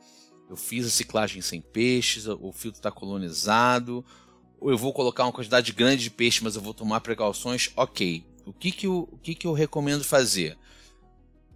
eu 0.48 0.56
fiz 0.56 0.86
a 0.86 0.90
ciclagem 0.90 1.42
sem 1.42 1.60
peixes, 1.60 2.26
o 2.26 2.52
filtro 2.52 2.78
está 2.78 2.90
colonizado, 2.90 4.04
ou 4.58 4.70
eu 4.70 4.78
vou 4.78 4.92
colocar 4.92 5.24
uma 5.24 5.32
quantidade 5.32 5.72
grande 5.72 6.04
de 6.04 6.10
peixe, 6.10 6.42
mas 6.42 6.56
eu 6.56 6.62
vou 6.62 6.74
tomar 6.74 7.00
precauções, 7.00 7.70
ok. 7.76 8.24
O 8.46 8.52
que, 8.52 8.72
que, 8.72 8.86
eu, 8.86 9.08
o 9.12 9.18
que, 9.18 9.34
que 9.34 9.46
eu 9.46 9.52
recomendo 9.52 10.02
fazer? 10.02 10.56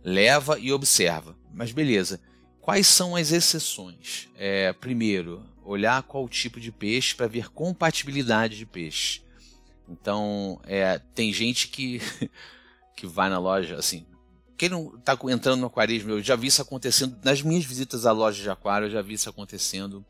Leva 0.05 0.59
e 0.59 0.73
observa. 0.73 1.37
Mas 1.53 1.73
beleza. 1.73 2.21
Quais 2.61 2.87
são 2.87 3.17
as 3.17 3.33
exceções? 3.33 4.29
É, 4.37 4.73
primeiro, 4.75 5.43
olhar 5.65 6.03
qual 6.03 6.29
tipo 6.29 6.61
de 6.61 6.71
peixe 6.71 7.15
para 7.15 7.27
ver 7.27 7.51
compatibilidade 7.51 8.57
de 8.57 8.67
peixe. 8.67 9.23
Então, 9.89 10.61
é, 10.65 10.99
tem 11.15 11.33
gente 11.33 11.69
que, 11.69 12.01
que 12.95 13.07
vai 13.07 13.29
na 13.29 13.39
loja, 13.39 13.77
assim, 13.77 14.07
quem 14.63 14.69
não 14.69 14.95
está 14.97 15.19
entrando 15.29 15.59
no 15.59 15.67
aquarismo, 15.67 16.13
eu 16.13 16.23
já 16.23 16.37
vi 16.37 16.47
isso 16.47 16.63
acontecendo 16.63 17.19
nas 17.25 17.43
minhas 17.43 17.65
visitas 17.65 18.07
à 18.07 18.13
loja 18.13 18.41
de 18.41 18.49
aquário, 18.49 18.87
eu 18.87 18.91
já 18.93 19.03
vi 19.03 19.15
isso 19.15 19.29
acontecendo. 19.29 20.07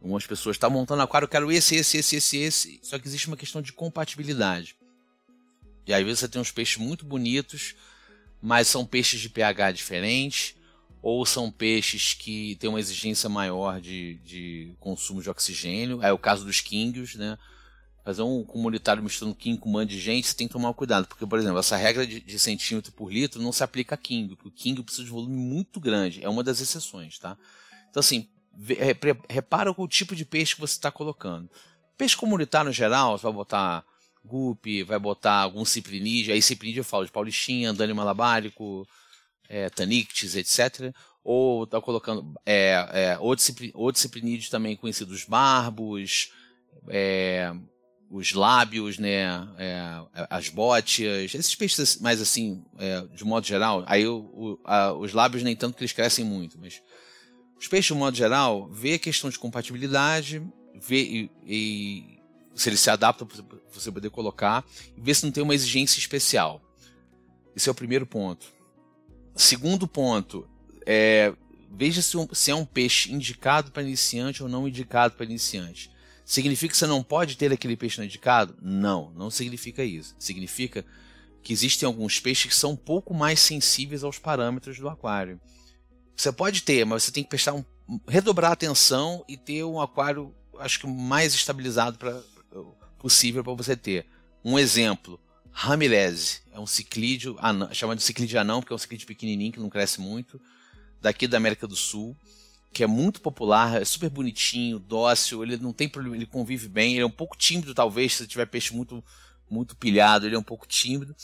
Algumas 0.00 0.26
pessoas 0.26 0.56
estão 0.56 0.70
tá 0.70 0.74
montando 0.74 1.02
aquário, 1.02 1.26
eu 1.26 1.28
quero 1.28 1.52
esse, 1.52 1.76
esse, 1.76 1.98
esse, 1.98 2.16
esse, 2.16 2.36
esse. 2.38 2.80
Só 2.82 2.98
que 2.98 3.06
existe 3.06 3.28
uma 3.28 3.36
questão 3.36 3.60
de 3.60 3.70
compatibilidade. 3.70 4.76
E 5.86 5.92
às 5.92 6.02
vezes 6.02 6.20
você 6.20 6.28
tem 6.28 6.40
uns 6.40 6.50
peixes 6.50 6.78
muito 6.78 7.04
bonitos, 7.04 7.74
mas 8.40 8.66
são 8.66 8.86
peixes 8.86 9.20
de 9.20 9.28
pH 9.28 9.72
diferente, 9.72 10.56
ou 11.02 11.26
são 11.26 11.50
peixes 11.50 12.14
que 12.14 12.56
têm 12.56 12.70
uma 12.70 12.80
exigência 12.80 13.28
maior 13.28 13.78
de, 13.78 14.14
de 14.24 14.72
consumo 14.80 15.20
de 15.20 15.28
oxigênio. 15.28 16.02
É 16.02 16.10
o 16.10 16.18
caso 16.18 16.46
dos 16.46 16.62
quinguios, 16.62 17.14
né? 17.14 17.36
Fazer 18.04 18.22
um 18.22 18.44
comunitário 18.44 19.02
misturando 19.02 19.36
Kim 19.36 19.56
com 19.56 19.68
um 19.68 19.72
monte 19.72 19.90
de 19.90 20.00
gente, 20.00 20.26
você 20.26 20.34
tem 20.34 20.46
que 20.46 20.52
tomar 20.52 20.74
cuidado. 20.74 21.06
Porque, 21.06 21.26
por 21.26 21.38
exemplo, 21.38 21.58
essa 21.58 21.76
regra 21.76 22.06
de, 22.06 22.20
de 22.20 22.38
centímetro 22.38 22.92
por 22.92 23.12
litro 23.12 23.40
não 23.40 23.52
se 23.52 23.62
aplica 23.62 23.94
a 23.94 23.98
King, 23.98 24.34
porque 24.34 24.48
o 24.48 24.52
King 24.52 24.82
precisa 24.82 25.04
de 25.04 25.10
volume 25.10 25.36
muito 25.36 25.80
grande. 25.80 26.24
É 26.24 26.28
uma 26.28 26.42
das 26.42 26.60
exceções, 26.60 27.18
tá? 27.18 27.36
Então, 27.90 28.00
assim, 28.00 28.28
repara 29.28 29.72
o 29.76 29.88
tipo 29.88 30.16
de 30.16 30.24
peixe 30.24 30.54
que 30.54 30.60
você 30.60 30.74
está 30.74 30.90
colocando. 30.90 31.48
Peixe 31.96 32.16
comunitário 32.16 32.68
no 32.68 32.72
geral, 32.72 33.16
você 33.16 33.22
vai 33.22 33.32
botar 33.32 33.84
guppy, 34.24 34.82
vai 34.82 34.98
botar 34.98 35.40
algum 35.40 35.64
ciprinídeo. 35.64 36.34
Aí 36.34 36.42
ciprinídeo 36.42 36.80
eu 36.80 36.84
falo 36.84 37.04
de 37.04 37.12
paulistinha, 37.12 37.70
andane 37.70 37.92
malabárico, 37.92 38.86
é, 39.48 39.66
etc. 39.66 40.94
Ou 41.22 41.66
tá 41.66 41.80
colocando 41.80 42.34
é, 42.44 42.72
é, 42.92 43.18
outro 43.18 44.00
ciprinídeo 44.00 44.50
também 44.50 44.76
conhecidos 44.76 45.24
barbos, 45.24 46.32
é, 46.88 47.54
os 48.12 48.34
lábios, 48.34 48.98
né, 48.98 49.48
é, 49.56 50.26
as 50.28 50.50
bótias, 50.50 51.34
esses 51.34 51.54
peixes 51.54 51.98
mais 51.98 52.20
assim, 52.20 52.62
é, 52.78 53.06
de 53.14 53.24
modo 53.24 53.46
geral, 53.46 53.82
aí 53.86 54.06
o, 54.06 54.18
o, 54.18 54.58
a, 54.64 54.92
os 54.92 55.14
lábios 55.14 55.42
nem 55.42 55.56
tanto 55.56 55.76
que 55.76 55.82
eles 55.82 55.94
crescem 55.94 56.22
muito, 56.22 56.58
mas 56.60 56.82
os 57.58 57.66
peixes 57.66 57.86
de 57.86 57.98
modo 57.98 58.14
geral, 58.14 58.68
vê 58.70 58.94
a 58.94 58.98
questão 58.98 59.30
de 59.30 59.38
compatibilidade, 59.38 60.42
vê 60.74 61.02
e, 61.02 61.30
e 61.46 62.18
se 62.54 62.68
eles 62.68 62.80
se 62.80 62.90
adaptam 62.90 63.26
para 63.26 63.42
você 63.72 63.90
poder 63.90 64.10
colocar, 64.10 64.62
e 64.94 65.00
ver 65.00 65.14
se 65.14 65.24
não 65.24 65.32
tem 65.32 65.42
uma 65.42 65.54
exigência 65.54 65.98
especial. 65.98 66.60
Esse 67.56 67.68
é 67.68 67.72
o 67.72 67.74
primeiro 67.74 68.06
ponto. 68.06 68.46
Segundo 69.34 69.88
ponto, 69.88 70.46
é, 70.84 71.32
veja 71.70 72.02
se, 72.02 72.16
um, 72.18 72.28
se 72.34 72.50
é 72.50 72.54
um 72.54 72.66
peixe 72.66 73.10
indicado 73.10 73.70
para 73.70 73.82
iniciante 73.82 74.42
ou 74.42 74.48
não 74.50 74.68
indicado 74.68 75.14
para 75.14 75.24
iniciante. 75.24 75.90
Significa 76.32 76.72
que 76.72 76.78
você 76.78 76.86
não 76.86 77.02
pode 77.02 77.36
ter 77.36 77.52
aquele 77.52 77.76
peixe 77.76 77.98
no 77.98 78.06
indicado? 78.06 78.56
Não, 78.62 79.10
não 79.10 79.30
significa 79.30 79.84
isso. 79.84 80.16
Significa 80.18 80.82
que 81.42 81.52
existem 81.52 81.86
alguns 81.86 82.20
peixes 82.20 82.46
que 82.46 82.54
são 82.54 82.70
um 82.70 82.76
pouco 82.76 83.12
mais 83.12 83.38
sensíveis 83.38 84.02
aos 84.02 84.18
parâmetros 84.18 84.78
do 84.78 84.88
aquário. 84.88 85.38
Você 86.16 86.32
pode 86.32 86.62
ter, 86.62 86.86
mas 86.86 87.02
você 87.02 87.12
tem 87.12 87.22
que 87.22 87.28
prestar 87.28 87.52
um, 87.52 87.62
redobrar 88.08 88.50
atenção 88.50 89.22
e 89.28 89.36
ter 89.36 89.62
um 89.62 89.78
aquário, 89.78 90.34
acho 90.58 90.80
que 90.80 90.86
mais 90.86 91.34
estabilizado 91.34 91.98
pra, 91.98 92.18
possível 92.98 93.44
para 93.44 93.52
você 93.52 93.76
ter. 93.76 94.06
Um 94.42 94.58
exemplo, 94.58 95.20
Ramilese, 95.50 96.40
é 96.50 96.58
um 96.58 96.66
ciclídeo, 96.66 97.36
chamado 97.72 97.98
de 97.98 98.04
ciclídeo 98.04 98.40
anão, 98.40 98.60
porque 98.60 98.72
é 98.72 98.76
um 98.76 98.78
ciclídeo 98.78 99.06
pequenininho 99.06 99.52
que 99.52 99.60
não 99.60 99.68
cresce 99.68 100.00
muito, 100.00 100.40
daqui 100.98 101.28
da 101.28 101.36
América 101.36 101.66
do 101.66 101.76
Sul 101.76 102.16
que 102.72 102.82
é 102.82 102.86
muito 102.86 103.20
popular, 103.20 103.80
é 103.80 103.84
super 103.84 104.08
bonitinho, 104.08 104.78
dócil, 104.78 105.42
ele 105.42 105.56
não 105.58 105.72
tem 105.72 105.88
problema, 105.88 106.16
ele 106.16 106.26
convive 106.26 106.68
bem, 106.68 106.94
ele 106.94 107.02
é 107.02 107.06
um 107.06 107.10
pouco 107.10 107.36
tímido 107.36 107.74
talvez, 107.74 108.14
se 108.14 108.26
tiver 108.26 108.46
peixe 108.46 108.74
muito 108.74 109.04
muito 109.50 109.76
pilhado, 109.76 110.26
ele 110.26 110.34
é 110.34 110.38
um 110.38 110.42
pouco 110.42 110.66
tímido, 110.66 111.14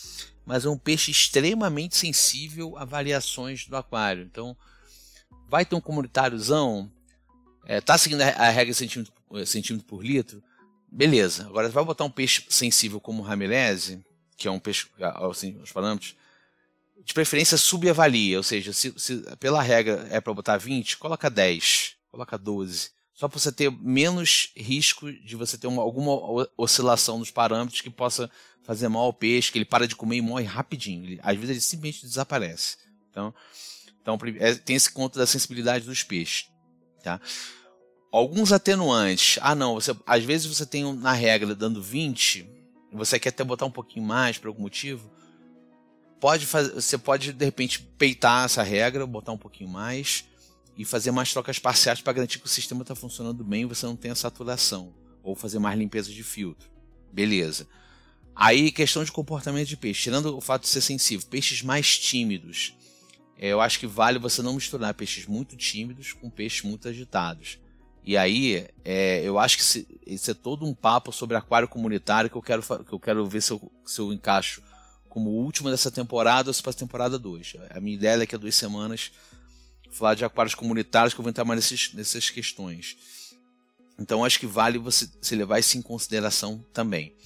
mas 0.45 0.67
é 0.67 0.69
um 0.69 0.77
peixe 0.77 1.11
extremamente 1.11 1.97
sensível 1.97 2.77
a 2.77 2.85
variações 2.85 3.67
do 3.67 3.75
aquário. 3.75 4.23
Então, 4.23 4.55
vai 5.49 5.65
ter 5.65 5.75
um 5.75 5.81
comunitáriozão, 5.81 6.93
é, 7.65 7.81
tá 7.81 7.97
seguindo 7.97 8.21
a 8.21 8.51
regra 8.51 8.75
centímetro, 8.75 9.15
centímetro 9.47 9.87
por 9.87 10.05
litro, 10.05 10.43
beleza. 10.93 11.47
Agora, 11.47 11.71
vai 11.71 11.83
botar 11.83 12.05
um 12.05 12.11
peixe 12.11 12.45
sensível 12.51 13.01
como 13.01 13.23
o 13.23 13.25
Ramirese, 13.25 14.05
que 14.37 14.47
é 14.47 14.51
um 14.51 14.59
peixe, 14.59 14.87
assim, 15.31 15.59
os 15.63 15.73
parâmetros, 15.73 16.15
de 17.09 17.15
preferência 17.15 17.57
subavalia, 17.57 18.37
ou 18.37 18.43
seja, 18.43 18.71
se, 18.71 18.93
se 18.99 19.17
pela 19.41 19.63
regra 19.63 20.07
é 20.11 20.21
para 20.21 20.35
botar 20.35 20.59
20, 20.59 20.99
coloca 20.99 21.31
10. 21.31 21.97
coloca 22.11 22.37
12. 22.37 22.91
Só 23.15 23.27
para 23.27 23.39
você 23.39 23.51
ter 23.51 23.73
menos 23.73 24.53
risco 24.55 25.11
de 25.11 25.35
você 25.35 25.57
ter 25.57 25.67
uma, 25.67 25.81
alguma 25.81 26.47
oscilação 26.55 27.19
nos 27.19 27.31
parâmetros 27.31 27.81
que 27.81 27.89
possa 27.89 28.31
fazer 28.63 28.89
mal 28.89 29.05
ao 29.05 29.13
peixe, 29.15 29.51
que 29.51 29.57
ele 29.57 29.65
para 29.65 29.89
de 29.89 29.97
comer 29.97 30.19
e 30.19 30.21
morre 30.21 30.45
rapidinho. 30.45 31.03
Ele, 31.03 31.21
às 31.23 31.35
vezes 31.35 31.51
ele 31.51 31.61
simplesmente 31.63 32.07
desaparece. 32.07 32.77
Então, 33.11 33.35
então 34.03 34.19
é, 34.39 34.55
tem 34.55 34.77
esse 34.77 34.93
conto 34.93 35.19
da 35.19 35.27
sensibilidade 35.27 35.87
dos 35.87 36.03
peixes. 36.03 36.47
Tá? 37.03 37.19
Alguns 38.13 38.53
atenuantes. 38.53 39.39
Ah, 39.41 39.55
não, 39.55 39.75
você, 39.75 39.97
às 40.07 40.23
vezes 40.23 40.47
você 40.47 40.67
tem 40.67 40.93
na 40.93 41.13
regra 41.13 41.55
dando 41.55 41.83
20, 41.83 42.47
você 42.93 43.19
quer 43.19 43.31
até 43.31 43.43
botar 43.43 43.65
um 43.65 43.71
pouquinho 43.71 44.05
mais 44.05 44.37
por 44.37 44.49
algum 44.49 44.63
motivo. 44.63 45.11
Pode 46.21 46.47
fazer, 46.47 46.75
você 46.75 46.99
pode 46.99 47.33
de 47.33 47.45
repente 47.45 47.81
peitar 47.81 48.45
essa 48.45 48.63
regra, 48.63 49.07
botar 49.07 49.33
um 49.33 49.39
pouquinho 49.39 49.71
mais 49.71 50.25
e 50.77 50.85
fazer 50.85 51.11
mais 51.11 51.33
trocas 51.33 51.59
parciais 51.59 52.01
para 52.01 52.13
garantir 52.13 52.39
que 52.39 52.47
o 52.47 52.49
sistema 52.49 52.83
está 52.83 52.95
funcionando 52.95 53.45
bem 53.45 53.63
e 53.63 53.67
você 53.67 53.87
não 53.87 53.97
tenha 53.97 54.15
saturação. 54.15 54.93
Ou 55.23 55.35
fazer 55.35 55.59
mais 55.59 55.79
limpeza 55.79 56.11
de 56.11 56.23
filtro. 56.23 56.69
Beleza. 57.13 57.69
Aí, 58.35 58.71
questão 58.71 59.03
de 59.03 59.11
comportamento 59.11 59.67
de 59.67 59.77
peixe. 59.77 60.05
Tirando 60.05 60.37
o 60.37 60.41
fato 60.41 60.63
de 60.63 60.69
ser 60.69 60.81
sensível, 60.81 61.27
peixes 61.29 61.63
mais 61.63 61.99
tímidos. 61.99 62.75
É, 63.37 63.49
eu 63.49 63.61
acho 63.61 63.79
que 63.79 63.87
vale 63.87 64.19
você 64.19 64.43
não 64.43 64.55
misturar 64.55 64.95
peixes 64.95 65.27
muito 65.27 65.57
tímidos 65.57 66.13
com 66.13 66.31
peixes 66.31 66.63
muito 66.63 66.89
agitados. 66.89 67.59
E 68.05 68.17
aí, 68.17 68.67
é, 68.85 69.23
eu 69.23 69.39
acho 69.39 69.59
que 69.59 69.87
isso 70.07 70.31
é 70.31 70.35
todo 70.35 70.65
um 70.65 70.73
papo 70.73 71.13
sobre 71.13 71.37
aquário 71.37 71.69
comunitário 71.69 72.31
que 72.31 72.37
eu 72.37 72.43
quero, 72.43 72.63
que 72.63 72.93
eu 72.93 73.01
quero 73.01 73.27
ver 73.27 73.43
se 73.43 73.51
eu, 73.51 73.73
se 73.85 74.01
eu 74.01 74.13
encaixo 74.13 74.63
como 75.19 75.31
último 75.31 75.69
dessa 75.69 75.91
temporada 75.91 76.49
ou 76.49 76.55
se 76.55 76.63
para 76.63 76.71
a 76.71 76.75
temporada 76.75 77.19
2. 77.19 77.57
A 77.71 77.81
minha 77.81 77.97
ideia 77.97 78.23
é 78.23 78.27
que 78.27 78.37
a 78.37 78.39
duas 78.39 78.55
semanas 78.55 79.11
falar 79.91 80.15
de 80.15 80.25
aquários 80.25 80.55
comunitários, 80.55 81.13
que 81.13 81.19
eu 81.19 81.25
vou 81.25 81.31
entrar 81.31 81.45
mais 81.45 81.59
nesses, 81.59 81.93
nessas 81.93 82.31
questões. 82.31 82.97
Então 83.99 84.25
acho 84.25 84.39
que 84.39 84.47
vale 84.47 84.79
você, 84.79 85.11
você 85.21 85.35
levar 85.35 85.59
isso 85.59 85.77
em 85.77 85.83
consideração 85.83 86.65
também. 86.73 87.17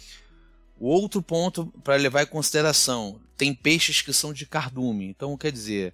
O 0.80 0.86
outro 0.86 1.20
ponto 1.20 1.66
para 1.84 1.96
levar 1.96 2.22
em 2.22 2.26
consideração, 2.26 3.20
tem 3.36 3.54
peixes 3.54 4.00
que 4.00 4.12
são 4.12 4.32
de 4.32 4.46
cardume. 4.46 5.06
Então 5.06 5.36
quer 5.36 5.52
dizer, 5.52 5.92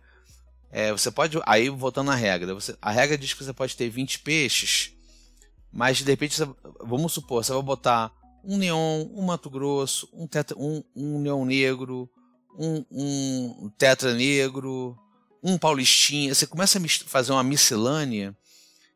é, 0.70 0.92
você 0.92 1.10
pode. 1.10 1.36
Aí 1.46 1.68
voltando 1.68 2.12
à 2.12 2.14
regra, 2.14 2.54
você, 2.54 2.76
a 2.80 2.92
regra 2.92 3.18
diz 3.18 3.34
que 3.34 3.42
você 3.42 3.52
pode 3.52 3.76
ter 3.76 3.88
20 3.88 4.20
peixes, 4.20 4.92
mas 5.72 5.98
de 5.98 6.04
repente, 6.04 6.36
você, 6.36 6.48
vamos 6.78 7.12
supor, 7.12 7.42
você 7.42 7.52
vai 7.52 7.62
botar 7.62 8.12
um 8.44 8.56
neon, 8.56 9.06
um 9.14 9.22
Mato 9.22 9.50
Grosso, 9.50 10.08
um, 10.12 10.26
tetra, 10.26 10.56
um, 10.58 10.82
um 10.94 11.20
neon 11.20 11.44
negro, 11.44 12.10
um, 12.58 12.84
um 12.90 13.70
tetra 13.76 14.14
negro, 14.14 14.98
um 15.42 15.58
paulistinha, 15.58 16.34
você 16.34 16.46
começa 16.46 16.78
a 16.78 16.82
fazer 17.06 17.32
uma 17.32 17.42
miscelânea 17.42 18.36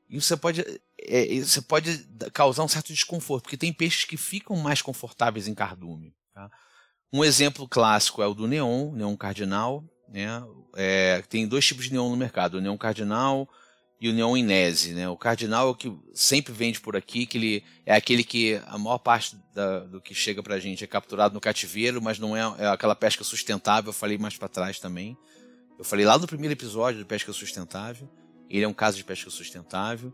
e 0.09 0.21
você 0.21 0.37
pode, 0.37 0.65
é, 0.99 1.41
você 1.41 1.63
pode 1.63 2.07
causar 2.33 2.65
um 2.65 2.69
certo 2.69 2.93
desconforto, 2.93 3.45
porque 3.45 3.57
tem 3.57 3.73
peixes 3.73 4.05
que 4.05 4.17
ficam 4.17 4.57
mais 4.57 4.83
confortáveis 4.83 5.49
em 5.49 5.55
cardume. 5.55 6.15
Tá? 6.35 6.51
Um 7.13 7.25
exemplo 7.25 7.69
clássico 7.69 8.23
é 8.23 8.27
o 8.27 8.35
do 8.35 8.47
neon, 8.47 8.93
neon 8.93 9.17
cardinal. 9.17 9.85
Né? 10.09 10.29
É, 10.77 11.23
tem 11.29 11.47
dois 11.47 11.67
tipos 11.67 11.85
de 11.85 11.93
neon 11.93 12.11
no 12.11 12.17
mercado, 12.17 12.55
o 12.55 12.61
neon 12.61 12.77
cardinal 12.77 13.49
e 14.03 14.09
o 14.09 14.13
neon 14.13 14.37
inese. 14.37 14.95
Né? 14.95 15.09
O 15.09 15.17
cardinal 15.17 15.69
é 15.69 15.71
o 15.71 15.75
que 15.77 15.93
sempre 16.13 16.53
vende 16.53 16.81
por 16.81 16.97
aqui, 16.97 17.25
que 17.25 17.39
ele 17.39 17.65
é 17.87 17.95
aquele 17.95 18.25
que 18.25 18.61
a 18.67 18.77
maior 18.77 18.99
parte 18.99 19.37
da, 19.55 19.79
do 19.79 20.01
que 20.01 20.13
chega 20.13 20.43
para 20.43 20.57
a 20.57 20.59
gente 20.59 20.83
é 20.83 20.89
capturado 20.89 21.33
no 21.33 21.41
cativeiro, 21.41 22.03
mas 22.03 22.19
não 22.19 22.37
é, 22.37 22.41
é 22.65 22.67
aquela 22.67 22.97
pesca 22.97 23.23
sustentável, 23.23 23.91
eu 23.91 23.93
falei 23.95 24.19
mais 24.19 24.37
para 24.37 24.49
trás 24.49 24.81
também. 24.81 25.17
Eu 25.79 25.85
falei 25.85 26.05
lá 26.05 26.19
no 26.19 26.27
primeiro 26.27 26.53
episódio 26.53 26.99
do 26.99 27.07
Pesca 27.07 27.33
Sustentável. 27.33 28.09
Ele 28.51 28.65
é 28.65 28.69
um 28.69 28.75
caso 28.75 28.97
de 28.97 29.05
pesca 29.05 29.31
sustentável. 29.31 30.13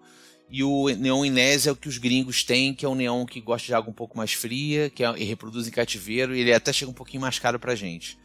E 0.50 0.62
o 0.62 0.88
neon 0.88 1.24
inese 1.24 1.68
é 1.68 1.72
o 1.72 1.76
que 1.76 1.88
os 1.88 1.96
gringos 1.96 2.44
têm, 2.44 2.74
que 2.74 2.84
é 2.84 2.88
um 2.88 2.94
neon 2.94 3.24
que 3.24 3.40
gosta 3.40 3.66
de 3.66 3.74
água 3.74 3.90
um 3.90 3.94
pouco 3.94 4.16
mais 4.16 4.34
fria, 4.34 4.90
que 4.90 5.02
é, 5.02 5.10
reproduz 5.12 5.66
em 5.66 5.70
cativeiro, 5.70 6.36
e 6.36 6.40
ele 6.40 6.52
até 6.52 6.72
chega 6.74 6.90
um 6.90 6.94
pouquinho 6.94 7.22
mais 7.22 7.38
caro 7.38 7.58
pra 7.58 7.74
gente. 7.74 8.18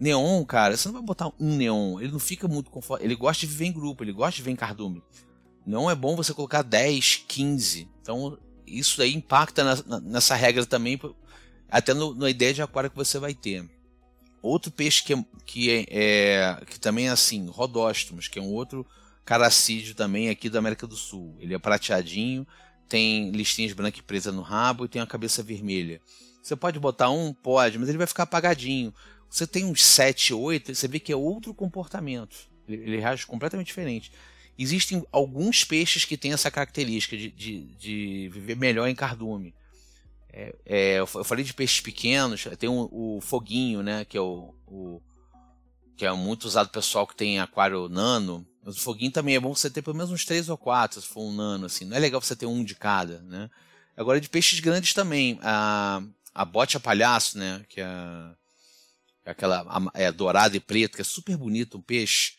Neon, 0.00 0.44
cara, 0.44 0.76
você 0.76 0.88
não 0.88 0.94
vai 0.94 1.02
botar 1.02 1.32
um 1.40 1.56
neon, 1.56 2.00
ele 2.00 2.12
não 2.12 2.20
fica 2.20 2.46
muito 2.46 2.70
confortável. 2.70 3.06
Ele 3.06 3.16
gosta 3.16 3.40
de 3.40 3.52
viver 3.52 3.66
em 3.66 3.72
grupo, 3.72 4.04
ele 4.04 4.12
gosta 4.12 4.36
de 4.36 4.42
viver 4.42 4.52
em 4.52 4.56
cardume. 4.56 5.02
Neon 5.66 5.90
é 5.90 5.94
bom 5.94 6.16
você 6.16 6.32
colocar 6.32 6.62
10, 6.62 7.24
15. 7.26 7.88
Então, 8.00 8.38
isso 8.66 9.02
aí 9.02 9.14
impacta 9.14 9.64
na, 9.64 10.00
nessa 10.00 10.34
regra 10.34 10.64
também, 10.64 11.00
até 11.68 11.92
no, 11.92 12.14
na 12.14 12.30
ideia 12.30 12.54
de 12.54 12.62
aquário 12.62 12.90
que 12.90 12.96
você 12.96 13.18
vai 13.18 13.34
ter. 13.34 13.68
Outro 14.40 14.70
peixe 14.70 15.02
que, 15.02 15.12
é, 15.12 15.24
que, 15.44 15.70
é, 15.70 15.86
é, 15.90 16.64
que 16.64 16.78
também 16.78 17.08
é 17.08 17.10
assim, 17.10 17.46
rodóstomos, 17.48 18.28
que 18.28 18.38
é 18.38 18.42
um 18.42 18.52
outro 18.52 18.86
caracídeo 19.24 19.94
também 19.94 20.30
aqui 20.30 20.48
da 20.48 20.60
América 20.60 20.86
do 20.86 20.96
Sul. 20.96 21.36
Ele 21.40 21.54
é 21.54 21.58
prateadinho, 21.58 22.46
tem 22.88 23.30
listinhas 23.30 23.72
brancas 23.72 24.00
e 24.00 24.02
presas 24.02 24.32
no 24.32 24.42
rabo 24.42 24.84
e 24.84 24.88
tem 24.88 25.02
a 25.02 25.06
cabeça 25.06 25.42
vermelha. 25.42 26.00
Você 26.42 26.56
pode 26.56 26.78
botar 26.78 27.10
um, 27.10 27.34
pode, 27.34 27.78
mas 27.78 27.88
ele 27.88 27.98
vai 27.98 28.06
ficar 28.06 28.22
apagadinho. 28.22 28.94
Você 29.28 29.46
tem 29.46 29.64
uns 29.64 29.84
7, 29.84 30.32
8, 30.32 30.74
você 30.74 30.88
vê 30.88 30.98
que 30.98 31.12
é 31.12 31.16
outro 31.16 31.52
comportamento. 31.52 32.36
Ele, 32.68 32.82
ele 32.82 32.96
reage 32.98 33.26
completamente 33.26 33.68
diferente. 33.68 34.10
Existem 34.58 35.04
alguns 35.12 35.64
peixes 35.64 36.04
que 36.04 36.16
têm 36.16 36.32
essa 36.32 36.50
característica 36.50 37.16
de, 37.16 37.30
de, 37.30 37.60
de 37.76 38.30
viver 38.32 38.56
melhor 38.56 38.88
em 38.88 38.94
cardume. 38.94 39.54
É, 40.32 40.54
é, 40.66 40.94
eu 40.98 41.06
falei 41.06 41.44
de 41.44 41.54
peixes 41.54 41.80
pequenos, 41.80 42.44
tem 42.58 42.68
o, 42.68 42.88
o 42.90 43.20
foguinho, 43.20 43.82
né? 43.82 44.04
Que 44.04 44.16
é 44.16 44.20
o, 44.20 44.54
o, 44.66 45.00
que 45.96 46.04
é 46.04 46.12
muito 46.12 46.44
usado 46.44 46.68
pessoal 46.70 47.06
que 47.06 47.16
tem 47.16 47.40
aquário 47.40 47.88
nano. 47.88 48.46
Mas 48.64 48.76
o 48.76 48.80
foguinho 48.80 49.10
também 49.10 49.34
é 49.34 49.40
bom 49.40 49.54
você 49.54 49.70
ter 49.70 49.82
pelo 49.82 49.96
menos 49.96 50.10
uns 50.10 50.24
três 50.24 50.48
ou 50.48 50.58
quatro, 50.58 51.00
se 51.00 51.06
for 51.06 51.22
um 51.22 51.32
nano, 51.32 51.66
assim. 51.66 51.84
Não 51.84 51.96
é 51.96 52.00
legal 52.00 52.20
você 52.20 52.36
ter 52.36 52.46
um 52.46 52.62
de 52.62 52.74
cada, 52.74 53.20
né? 53.22 53.48
Agora 53.96 54.20
de 54.20 54.28
peixes 54.28 54.60
grandes 54.60 54.92
também. 54.92 55.38
A, 55.42 56.02
a 56.34 56.44
bote 56.44 56.76
a 56.76 56.80
palhaço, 56.80 57.38
né? 57.38 57.64
Que 57.68 57.80
é, 57.80 57.84
é 57.84 58.34
aquela 59.30 59.90
é 59.94 60.10
dourada 60.10 60.56
e 60.56 60.60
preta, 60.60 60.96
que 60.96 61.02
é 61.02 61.04
super 61.04 61.36
bonito 61.36 61.78
um 61.78 61.82
peixe. 61.82 62.32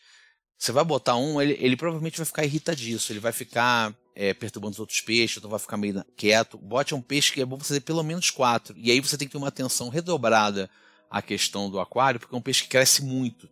Você 0.58 0.72
vai 0.72 0.84
botar 0.84 1.16
um, 1.16 1.40
ele, 1.40 1.56
ele 1.58 1.76
provavelmente 1.76 2.18
vai 2.18 2.26
ficar 2.26 2.44
irritadiço, 2.44 3.12
ele 3.12 3.20
vai 3.20 3.32
ficar 3.32 3.94
é, 4.14 4.34
perturbando 4.34 4.72
os 4.72 4.80
outros 4.80 5.00
peixes, 5.00 5.38
então 5.38 5.48
vai 5.48 5.58
ficar 5.58 5.76
meio 5.76 6.04
quieto. 6.16 6.58
Bote 6.58 6.94
um 6.94 7.00
peixe 7.00 7.32
que 7.32 7.40
é 7.40 7.46
bom 7.46 7.56
você 7.56 7.74
ter 7.74 7.80
pelo 7.80 8.02
menos 8.02 8.30
quatro. 8.30 8.76
E 8.76 8.90
aí 8.90 9.00
você 9.00 9.16
tem 9.16 9.26
que 9.26 9.32
ter 9.32 9.38
uma 9.38 9.48
atenção 9.48 9.88
redobrada 9.88 10.68
à 11.10 11.22
questão 11.22 11.70
do 11.70 11.80
aquário, 11.80 12.20
porque 12.20 12.34
é 12.34 12.38
um 12.38 12.42
peixe 12.42 12.64
que 12.64 12.68
cresce 12.68 13.02
muito. 13.02 13.48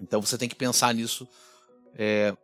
Então 0.00 0.20
você 0.20 0.38
tem 0.38 0.48
que 0.48 0.54
pensar 0.54 0.94
nisso 0.94 1.28
é, 1.96 2.36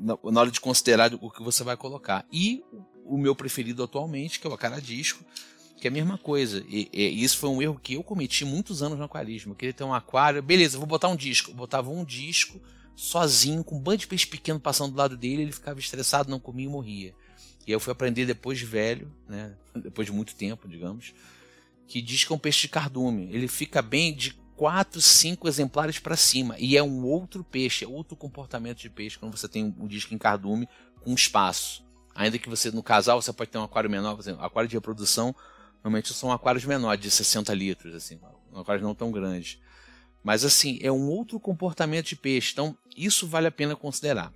na, 0.00 0.40
hora 0.40 0.50
de 0.50 0.60
considerar 0.60 1.12
o 1.14 1.30
que 1.30 1.42
você 1.42 1.64
vai 1.64 1.76
colocar. 1.76 2.24
E 2.32 2.62
o 3.04 3.18
meu 3.18 3.34
preferido 3.34 3.82
atualmente, 3.82 4.38
que 4.38 4.46
é 4.46 4.50
o 4.50 4.54
acaradisco, 4.54 5.24
que 5.80 5.88
é 5.88 5.90
a 5.90 5.92
mesma 5.92 6.18
coisa. 6.18 6.62
E, 6.68 6.88
e, 6.92 7.24
isso 7.24 7.38
foi 7.38 7.48
um 7.48 7.62
erro 7.62 7.80
que 7.82 7.94
eu 7.94 8.02
cometi 8.02 8.44
muitos 8.44 8.82
anos 8.82 8.98
no 8.98 9.04
aquarismo. 9.04 9.52
Eu 9.52 9.56
queria 9.56 9.72
ter 9.72 9.84
um 9.84 9.94
aquário, 9.94 10.42
beleza, 10.42 10.78
vou 10.78 10.86
botar 10.86 11.08
um 11.08 11.16
disco. 11.16 11.50
Eu 11.50 11.54
botava 11.54 11.90
um 11.90 12.04
disco 12.04 12.60
sozinho, 12.94 13.64
com 13.64 13.76
um 13.76 13.80
bando 13.80 13.98
de 13.98 14.06
peixe 14.06 14.26
pequeno 14.26 14.60
passando 14.60 14.92
do 14.92 14.98
lado 14.98 15.16
dele, 15.16 15.42
ele 15.42 15.52
ficava 15.52 15.80
estressado, 15.80 16.30
não 16.30 16.38
comia 16.38 16.66
e 16.66 16.68
morria. 16.68 17.14
E 17.66 17.72
eu 17.72 17.80
fui 17.80 17.92
aprender 17.92 18.26
depois 18.26 18.58
de 18.58 18.66
velho, 18.66 19.10
né, 19.26 19.54
depois 19.74 20.06
de 20.06 20.12
muito 20.12 20.34
tempo, 20.34 20.68
digamos, 20.68 21.14
que 21.88 22.02
que 22.02 22.32
é 22.32 22.36
um 22.36 22.38
peixe 22.38 22.62
de 22.62 22.68
cardume. 22.68 23.28
Ele 23.32 23.48
fica 23.48 23.80
bem 23.80 24.14
de 24.14 24.38
4, 24.56 25.00
5 25.00 25.48
exemplares 25.48 25.98
para 25.98 26.14
cima. 26.14 26.54
E 26.58 26.76
é 26.76 26.82
um 26.82 27.02
outro 27.06 27.42
peixe, 27.42 27.86
é 27.86 27.88
outro 27.88 28.14
comportamento 28.14 28.78
de 28.78 28.90
peixe 28.90 29.18
quando 29.18 29.34
você 29.34 29.48
tem 29.48 29.74
um 29.78 29.86
disco 29.86 30.12
em 30.12 30.18
cardume 30.18 30.68
com 31.02 31.14
espaço. 31.14 31.82
Ainda 32.14 32.38
que 32.38 32.50
você, 32.50 32.70
no 32.70 32.82
casal, 32.82 33.22
você 33.22 33.32
pode 33.32 33.50
ter 33.50 33.56
um 33.56 33.62
aquário 33.62 33.88
menor, 33.88 34.14
por 34.14 34.20
exemplo, 34.20 34.44
aquário 34.44 34.68
de 34.68 34.76
reprodução, 34.76 35.34
normalmente 35.82 36.12
são 36.12 36.30
aquários 36.30 36.64
menores, 36.64 37.02
de 37.02 37.10
60 37.10 37.52
litros, 37.54 37.94
assim, 37.94 38.18
aquários 38.54 38.82
não 38.82 38.94
tão 38.94 39.10
grandes. 39.10 39.58
Mas 40.22 40.44
assim, 40.44 40.78
é 40.82 40.92
um 40.92 41.08
outro 41.08 41.40
comportamento 41.40 42.08
de 42.08 42.16
peixe. 42.16 42.52
Então, 42.52 42.76
isso 42.96 43.26
vale 43.26 43.46
a 43.46 43.50
pena 43.50 43.74
considerar. 43.74 44.32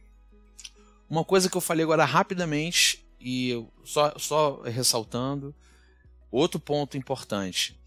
Uma 1.08 1.24
coisa 1.24 1.50
que 1.50 1.56
eu 1.56 1.60
falei 1.60 1.84
agora 1.84 2.04
rapidamente, 2.04 3.04
e 3.20 3.64
só, 3.84 4.14
só 4.18 4.62
ressaltando, 4.62 5.54
outro 6.30 6.58
ponto 6.58 6.96
importante 6.96 7.78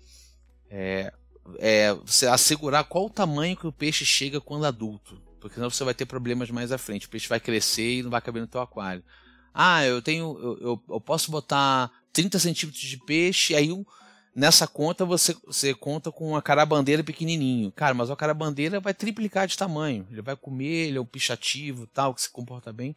é, 0.69 1.11
é 1.57 1.93
você 1.93 2.27
assegurar 2.27 2.83
qual 2.85 3.07
o 3.07 3.09
tamanho 3.09 3.57
que 3.57 3.67
o 3.67 3.71
peixe 3.71 4.05
chega 4.05 4.39
quando 4.39 4.65
adulto. 4.65 5.21
Porque 5.39 5.55
senão 5.55 5.69
você 5.69 5.83
vai 5.83 5.93
ter 5.93 6.05
problemas 6.05 6.49
mais 6.49 6.71
à 6.71 6.77
frente. 6.77 7.07
O 7.07 7.09
peixe 7.09 7.27
vai 7.27 7.39
crescer 7.39 7.99
e 7.99 8.03
não 8.03 8.09
vai 8.09 8.21
caber 8.21 8.41
no 8.41 8.47
teu 8.47 8.61
aquário. 8.61 9.03
Ah, 9.59 9.83
eu 9.83 10.03
tenho. 10.03 10.37
Eu, 10.39 10.57
eu, 10.59 10.83
eu 10.87 11.01
posso 11.01 11.31
botar 11.31 11.91
30 12.13 12.37
centímetros 12.37 12.83
de 12.83 12.95
peixe, 12.95 13.55
aí 13.55 13.69
nessa 14.35 14.67
conta 14.67 15.03
você, 15.03 15.35
você 15.47 15.73
conta 15.73 16.11
com 16.11 16.29
uma 16.29 16.43
carabandeira 16.43 17.03
pequenininho. 17.03 17.71
Cara, 17.71 17.95
mas 17.95 18.11
a 18.11 18.15
carabandeira 18.15 18.79
vai 18.79 18.93
triplicar 18.93 19.47
de 19.47 19.57
tamanho. 19.57 20.07
Ele 20.11 20.21
vai 20.21 20.35
comer, 20.35 20.89
ele 20.89 20.99
é 20.99 21.01
um 21.01 21.05
pichativo 21.05 21.87
tal, 21.87 22.13
que 22.13 22.21
se 22.21 22.29
comporta 22.29 22.71
bem. 22.71 22.95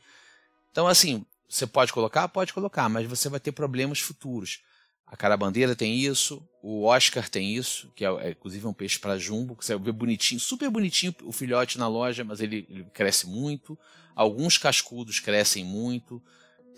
Então, 0.71 0.87
assim, 0.87 1.25
você 1.49 1.67
pode 1.67 1.95
colocar? 1.95 2.29
Pode 2.29 2.53
colocar, 2.53 2.91
mas 2.91 3.09
você 3.09 3.31
vai 3.31 3.41
ter 3.41 3.53
problemas 3.53 3.99
futuros. 3.99 4.61
A 5.07 5.17
carabandeira 5.17 5.75
tem 5.75 5.99
isso, 5.99 6.47
o 6.63 6.85
Oscar 6.85 7.27
tem 7.27 7.55
isso, 7.55 7.91
que 7.97 8.05
é, 8.05 8.09
é 8.09 8.31
inclusive 8.33 8.67
um 8.67 8.75
peixe 8.75 8.99
para 8.99 9.19
jumbo, 9.19 9.57
que 9.57 9.65
você 9.65 9.79
vê 9.79 9.91
bonitinho, 9.93 10.39
super 10.39 10.69
bonitinho 10.69 11.15
o 11.23 11.33
filhote 11.33 11.79
na 11.79 11.89
loja, 11.89 12.23
mas 12.23 12.39
ele, 12.39 12.67
ele 12.69 12.85
cresce 12.93 13.27
muito. 13.27 13.79
Alguns 14.15 14.59
cascudos 14.59 15.21
crescem 15.21 15.65
muito. 15.65 16.23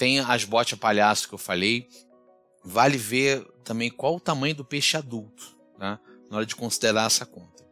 Tem 0.02 0.18
as 0.18 0.42
botas 0.42 0.76
palhaço 0.76 1.28
que 1.28 1.34
eu 1.34 1.38
falei. 1.38 1.88
Vale 2.64 2.98
ver 2.98 3.46
também 3.62 3.88
qual 3.88 4.16
o 4.16 4.20
tamanho 4.20 4.52
do 4.52 4.64
peixe 4.64 4.96
adulto, 4.96 5.56
tá? 5.78 6.00
na 6.28 6.38
hora 6.38 6.44
de 6.44 6.56
considerar 6.56 7.06
essa 7.06 7.24
conta. 7.24 7.64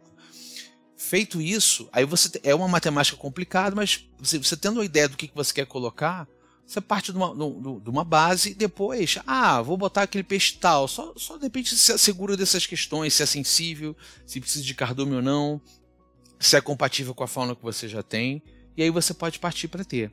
Feito 0.96 1.40
isso, 1.40 1.88
aí 1.92 2.04
você 2.04 2.30
é 2.44 2.54
uma 2.54 2.68
matemática 2.68 3.16
complicada, 3.16 3.74
mas 3.74 4.08
você, 4.16 4.38
você 4.38 4.56
tendo 4.56 4.76
uma 4.76 4.84
ideia 4.84 5.08
do 5.08 5.16
que, 5.16 5.26
que 5.26 5.34
você 5.34 5.52
quer 5.52 5.66
colocar, 5.66 6.28
você 6.64 6.80
parte 6.80 7.10
de 7.10 7.18
uma, 7.18 7.34
de 7.34 7.90
uma 7.90 8.04
base 8.04 8.50
e 8.50 8.54
depois, 8.54 9.18
ah, 9.26 9.60
vou 9.60 9.76
botar 9.76 10.02
aquele 10.02 10.22
peixe 10.22 10.56
tal. 10.56 10.86
Só, 10.86 11.12
só 11.16 11.36
de 11.36 11.42
repente 11.42 11.74
se 11.74 11.90
assegura 11.90 12.36
dessas 12.36 12.64
questões, 12.64 13.12
se 13.12 13.24
é 13.24 13.26
sensível, 13.26 13.96
se 14.24 14.40
precisa 14.40 14.64
de 14.64 14.72
cardume 14.72 15.16
ou 15.16 15.22
não, 15.22 15.60
se 16.38 16.56
é 16.56 16.60
compatível 16.60 17.12
com 17.12 17.24
a 17.24 17.26
fauna 17.26 17.56
que 17.56 17.62
você 17.64 17.88
já 17.88 18.04
tem. 18.04 18.40
E 18.76 18.84
aí 18.84 18.90
você 18.90 19.12
pode 19.12 19.40
partir 19.40 19.66
para 19.66 19.84
ter. 19.84 20.12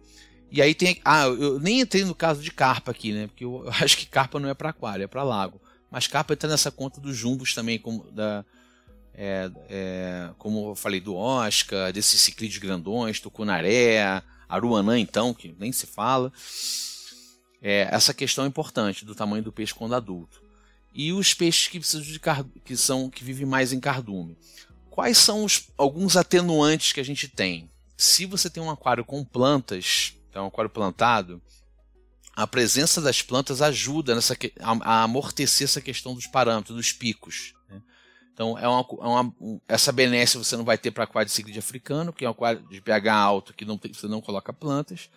E 0.52 0.62
aí 0.62 0.74
tem. 0.74 1.02
Ah, 1.04 1.26
eu 1.26 1.60
nem 1.60 1.82
entrei 1.82 2.06
no 2.06 2.16
caso 2.16 2.42
de 2.42 2.52
carpa 2.52 2.92
aqui, 2.92 3.12
né? 3.12 3.28
Porque 3.28 3.44
eu 3.44 3.68
acho 3.82 3.98
que 3.98 4.06
carpa 4.06 4.40
não 4.40 4.50
é 4.50 4.54
para 4.54 4.70
aquário, 4.70 5.04
é 5.04 5.08
para 5.08 5.24
lago. 5.24 5.62
Mas 5.90 6.08
carpa 6.08 6.34
está 6.34 6.48
nessa 6.48 6.72
conta 6.72 7.00
dos 7.00 7.16
jumbos 7.16 7.54
também, 7.54 7.80
como, 7.80 8.12
da, 8.12 8.46
é, 9.14 9.50
é, 9.70 10.30
como 10.38 10.72
eu 10.72 10.76
falei, 10.76 11.00
do 11.00 11.16
Oscar, 11.16 11.92
desses 11.92 12.22
ciclídeos 12.22 12.60
grandões, 12.60 13.20
tucunaré, 13.20 14.22
Aruanã, 14.48 15.00
então, 15.00 15.34
que 15.34 15.56
nem 15.60 15.72
se 15.72 15.88
fala. 15.88 16.32
É, 17.62 17.88
essa 17.92 18.14
questão 18.14 18.46
é 18.46 18.48
importante 18.48 19.04
do 19.04 19.16
tamanho 19.16 19.44
do 19.44 19.52
peixe 19.52 19.74
quando 19.74 19.96
adulto. 19.96 20.42
E 20.94 21.12
os 21.12 21.34
peixes 21.34 21.68
que 21.68 21.80
precisam 21.80 22.02
de 22.02 22.20
que 22.64 22.78
são 22.78 23.10
que 23.10 23.24
vivem 23.24 23.46
mais 23.46 23.74
em 23.74 23.80
cardume. 23.80 24.38
Quais 24.90 25.18
são 25.18 25.44
os, 25.44 25.68
alguns 25.78 26.16
atenuantes 26.16 26.92
que 26.92 27.00
a 27.00 27.04
gente 27.04 27.28
tem? 27.28 27.70
Se 27.96 28.26
você 28.26 28.50
tem 28.50 28.62
um 28.62 28.70
aquário 28.70 29.04
com 29.04 29.24
plantas, 29.24 30.14
então 30.38 30.46
um 30.46 30.48
aquário 30.50 30.70
plantado, 30.70 31.42
a 32.36 32.46
presença 32.46 33.02
das 33.02 33.24
plantas 33.24 33.60
ajuda 33.60 34.14
nessa, 34.14 34.38
a, 34.60 34.72
a 34.84 35.04
amortecer 35.04 35.66
essa 35.66 35.82
questão 35.82 36.14
dos 36.14 36.28
parâmetros, 36.28 36.78
dos 36.78 36.94
picos. 36.94 37.56
Né? 37.68 37.82
Então, 38.32 38.56
é 38.60 38.68
uma, 38.68 38.82
é 39.02 39.08
uma, 39.08 39.36
essa 39.68 39.92
benesse 39.92 40.38
você 40.38 40.56
não 40.56 40.64
vai 40.64 40.78
ter 40.78 40.92
para 40.92 41.06
aquário 41.06 41.28
de 41.28 41.34
ciclide 41.34 41.58
africano, 41.58 42.14
que 42.14 42.24
é 42.24 42.28
um 42.28 42.32
aquário 42.32 42.62
de 42.70 42.80
pH 42.80 43.16
alto 43.16 43.54
que 43.56 43.66
não 43.66 43.80
tem, 43.80 43.92
você 43.92 44.08
não 44.08 44.22
coloca 44.22 44.54
plantas. 44.54 45.10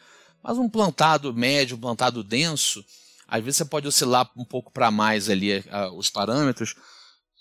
Mas 0.42 0.56
um 0.56 0.70
plantado 0.70 1.34
médio, 1.34 1.76
um 1.76 1.80
plantado 1.80 2.24
denso, 2.24 2.82
às 3.28 3.44
vezes 3.44 3.58
você 3.58 3.66
pode 3.66 3.86
oscilar 3.86 4.30
um 4.34 4.44
pouco 4.44 4.72
para 4.72 4.90
mais 4.90 5.28
ali 5.28 5.58
uh, 5.58 5.94
os 5.98 6.08
parâmetros, 6.08 6.74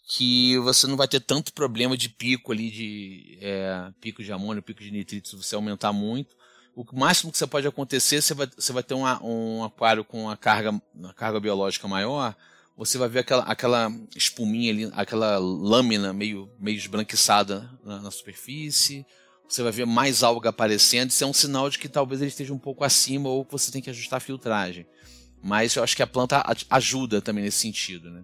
que 0.10 0.58
você 0.58 0.86
não 0.86 0.98
vai 0.98 1.08
ter 1.08 1.22
tanto 1.22 1.54
problema 1.54 1.96
de 1.96 2.10
pico 2.10 2.52
ali, 2.52 2.70
de 2.70 3.38
é, 3.40 3.90
pico 4.02 4.22
de 4.22 4.34
amônio, 4.34 4.62
pico 4.62 4.84
de 4.84 4.92
nitrito, 4.92 5.30
se 5.30 5.38
você 5.38 5.56
aumentar 5.56 5.94
muito. 5.94 6.36
O 6.80 6.98
máximo 6.98 7.30
que 7.30 7.38
você 7.38 7.46
pode 7.46 7.68
acontecer, 7.68 8.22
você 8.22 8.34
vai, 8.34 8.48
você 8.56 8.72
vai 8.72 8.82
ter 8.82 8.94
um, 8.94 9.04
um 9.22 9.66
aquário 9.66 10.06
com 10.06 10.24
uma 10.24 10.38
carga, 10.38 10.82
uma 10.96 11.14
carga 11.14 11.38
biológica 11.38 11.90
maior, 11.90 12.34
você 12.78 12.98
vai 12.98 13.10
ver 13.10 13.20
aquela, 13.20 13.44
aquela 13.44 13.92
espuminha 14.16 14.72
ali, 14.72 14.90
aquela 14.94 15.38
lâmina 15.40 16.14
meio, 16.14 16.50
meio 16.58 16.78
esbranquiçada 16.78 17.70
na, 17.84 18.00
na 18.00 18.10
superfície. 18.10 19.06
Você 19.46 19.62
vai 19.62 19.74
ver 19.74 19.86
mais 19.86 20.24
alga 20.24 20.52
aparecendo. 20.52 21.10
Isso 21.10 21.22
é 21.22 21.28
um 21.28 21.34
sinal 21.34 21.70
de 21.70 21.78
que 21.78 21.90
talvez 21.90 22.22
ele 22.22 22.30
esteja 22.30 22.54
um 22.54 22.58
pouco 22.58 22.86
acima 22.86 23.28
ou 23.28 23.44
que 23.44 23.52
você 23.52 23.70
tem 23.74 23.82
que 23.82 23.90
ajustar 23.90 24.16
a 24.16 24.22
filtragem. 24.22 24.88
Mas 25.44 25.76
eu 25.76 25.84
acho 25.84 25.98
que 25.98 26.04
a 26.04 26.08
planta 26.08 26.42
ajuda 26.70 27.22
também 27.22 27.44
nesse 27.44 27.58
sentido. 27.58 28.10
Né? 28.10 28.24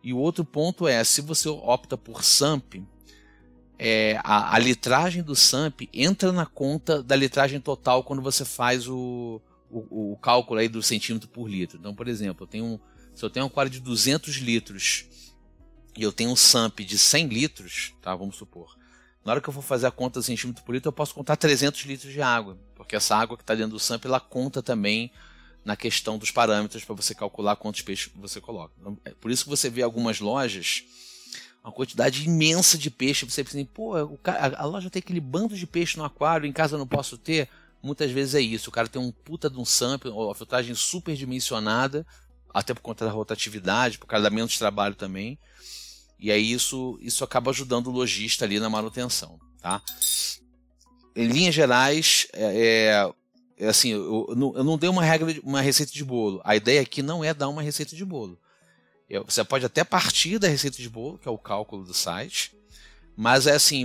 E 0.00 0.12
o 0.12 0.18
outro 0.18 0.44
ponto 0.44 0.86
é, 0.86 1.02
se 1.02 1.20
você 1.20 1.48
opta 1.48 1.98
por 1.98 2.22
SAMP, 2.22 2.84
é, 3.82 4.20
a, 4.22 4.54
a, 4.54 4.58
litragem 4.58 5.22
do 5.22 5.34
SAMP 5.34 5.88
entra 5.94 6.30
na 6.30 6.44
conta 6.44 7.02
da 7.02 7.16
litragem 7.16 7.58
total 7.58 8.04
quando 8.04 8.20
você 8.20 8.44
faz 8.44 8.86
o, 8.86 9.40
o, 9.70 10.12
o 10.12 10.16
cálculo 10.18 10.60
aí 10.60 10.68
do 10.68 10.82
centímetro 10.82 11.26
por 11.30 11.48
litro. 11.48 11.78
Então, 11.78 11.94
por 11.94 12.06
exemplo, 12.06 12.44
eu 12.44 12.46
tenho 12.46 12.78
se 13.14 13.24
eu 13.24 13.30
tenho 13.30 13.46
um 13.46 13.48
aquário 13.48 13.70
de 13.70 13.80
200 13.80 14.36
litros 14.36 15.06
e 15.96 16.02
eu 16.02 16.12
tenho 16.12 16.30
um 16.30 16.36
SAMP 16.36 16.80
de 16.80 16.98
100 16.98 17.28
litros, 17.28 17.94
tá, 18.02 18.14
vamos 18.14 18.36
supor, 18.36 18.76
na 19.24 19.32
hora 19.32 19.40
que 19.40 19.48
eu 19.48 19.52
for 19.52 19.62
fazer 19.62 19.86
a 19.86 19.90
conta 19.90 20.20
centímetro 20.20 20.62
por 20.62 20.74
litro, 20.74 20.88
eu 20.88 20.92
posso 20.92 21.14
contar 21.14 21.36
300 21.36 21.80
litros 21.86 22.12
de 22.12 22.20
água, 22.20 22.58
porque 22.74 22.94
essa 22.94 23.16
água 23.16 23.34
que 23.34 23.42
está 23.42 23.54
dentro 23.54 23.72
do 23.72 23.78
SAMP, 23.78 24.04
ela 24.04 24.20
conta 24.20 24.62
também 24.62 25.10
na 25.64 25.74
questão 25.74 26.18
dos 26.18 26.30
parâmetros 26.30 26.84
para 26.84 26.94
você 26.94 27.14
calcular 27.14 27.56
quantos 27.56 27.80
peixes 27.80 28.12
você 28.14 28.42
coloca. 28.42 28.74
Então, 28.78 28.98
é 29.06 29.14
por 29.14 29.30
isso 29.30 29.44
que 29.44 29.50
você 29.50 29.70
vê 29.70 29.80
algumas 29.80 30.20
lojas 30.20 30.84
uma 31.62 31.72
quantidade 31.72 32.24
imensa 32.24 32.78
de 32.78 32.90
peixe. 32.90 33.24
Você 33.24 33.44
pensa 33.44 33.56
assim, 33.56 33.64
pô, 33.64 33.94
a 33.94 34.64
loja 34.64 34.90
tem 34.90 35.00
aquele 35.00 35.20
bando 35.20 35.56
de 35.56 35.66
peixe 35.66 35.96
no 35.96 36.04
aquário, 36.04 36.46
em 36.46 36.52
casa 36.52 36.74
eu 36.74 36.78
não 36.78 36.86
posso 36.86 37.18
ter. 37.18 37.48
Muitas 37.82 38.10
vezes 38.10 38.34
é 38.34 38.40
isso. 38.40 38.68
O 38.68 38.72
cara 38.72 38.88
tem 38.88 39.00
um 39.00 39.10
puta 39.10 39.48
de 39.48 39.58
um 39.58 39.64
sample, 39.64 40.10
ou 40.10 40.30
a 40.30 40.34
filtragem 40.34 40.74
super 40.74 41.14
dimensionada, 41.14 42.06
até 42.52 42.74
por 42.74 42.80
conta 42.80 43.04
da 43.04 43.10
rotatividade, 43.10 43.98
por 43.98 44.06
causa 44.06 44.24
da 44.24 44.30
menos 44.30 44.58
trabalho 44.58 44.94
também. 44.94 45.38
E 46.18 46.30
aí 46.30 46.52
isso, 46.52 46.98
isso 47.00 47.24
acaba 47.24 47.50
ajudando 47.50 47.86
o 47.86 47.90
lojista 47.90 48.44
ali 48.44 48.60
na 48.60 48.68
manutenção, 48.68 49.40
tá? 49.60 49.80
Em 51.16 51.26
linhas 51.26 51.54
gerais, 51.54 52.26
é, 52.34 53.12
é, 53.58 53.64
é 53.64 53.68
assim, 53.68 53.90
eu, 53.90 54.26
eu, 54.28 54.36
não, 54.36 54.54
eu 54.56 54.64
não 54.64 54.76
dei 54.76 54.90
uma 54.90 55.02
regra, 55.02 55.34
uma 55.42 55.62
receita 55.62 55.92
de 55.92 56.04
bolo. 56.04 56.40
A 56.44 56.54
ideia 56.54 56.82
aqui 56.82 57.02
não 57.02 57.24
é 57.24 57.32
dar 57.32 57.48
uma 57.48 57.62
receita 57.62 57.96
de 57.96 58.04
bolo. 58.04 58.38
Você 59.24 59.42
pode 59.42 59.66
até 59.66 59.82
partir 59.82 60.38
da 60.38 60.48
receita 60.48 60.76
de 60.76 60.88
bolo, 60.88 61.18
que 61.18 61.28
é 61.28 61.30
o 61.30 61.38
cálculo 61.38 61.84
do 61.84 61.92
site, 61.92 62.52
mas 63.16 63.46
é 63.46 63.52
assim, 63.52 63.84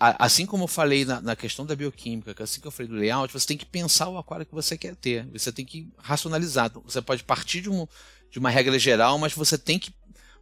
assim 0.00 0.46
como 0.46 0.64
eu 0.64 0.68
falei 0.68 1.04
na, 1.04 1.36
questão 1.36 1.64
da 1.64 1.76
bioquímica, 1.76 2.42
assim 2.42 2.60
que 2.60 2.66
eu 2.66 2.70
falei 2.72 2.90
do 2.90 2.96
layout, 2.96 3.32
você 3.32 3.46
tem 3.46 3.56
que 3.56 3.66
pensar 3.66 4.08
o 4.08 4.18
aquário 4.18 4.44
que 4.44 4.54
você 4.54 4.76
quer 4.76 4.96
ter. 4.96 5.24
Você 5.30 5.52
tem 5.52 5.64
que 5.64 5.88
racionalizar. 5.98 6.68
Você 6.84 7.00
pode 7.00 7.22
partir 7.22 7.60
de, 7.60 7.70
um, 7.70 7.86
de 8.28 8.38
uma 8.40 8.50
regra 8.50 8.76
geral, 8.78 9.18
mas 9.18 9.34
você 9.34 9.56
tem 9.56 9.78
que 9.78 9.94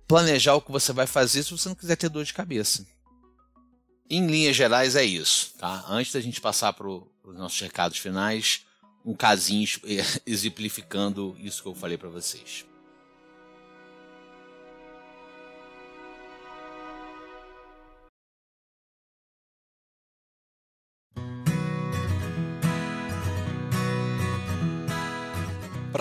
planejar 0.09 0.55
o 0.55 0.63
que 0.63 0.73
você 0.73 0.91
vai 0.93 1.07
fazer 1.07 1.43
se 1.43 1.51
você 1.51 1.69
não 1.69 1.77
quiser 1.77 1.97
ter 1.97 2.09
dor 2.09 2.25
de 2.25 2.33
cabeça. 2.33 2.87
Em 4.09 4.27
linhas 4.27 4.57
gerais 4.57 4.97
é 4.97 5.05
isso. 5.05 5.53
Tá? 5.59 5.85
Antes 5.87 6.13
da 6.13 6.21
gente 6.21 6.41
passar 6.41 6.73
para 6.73 6.89
os 6.89 7.37
nossos 7.37 7.61
recados 7.61 7.99
finais, 7.99 8.63
um 9.05 9.15
casinho 9.15 9.69
exemplificando 10.25 11.37
isso 11.39 11.63
que 11.63 11.69
eu 11.69 11.75
falei 11.75 11.99
para 11.99 12.09
vocês. 12.09 12.65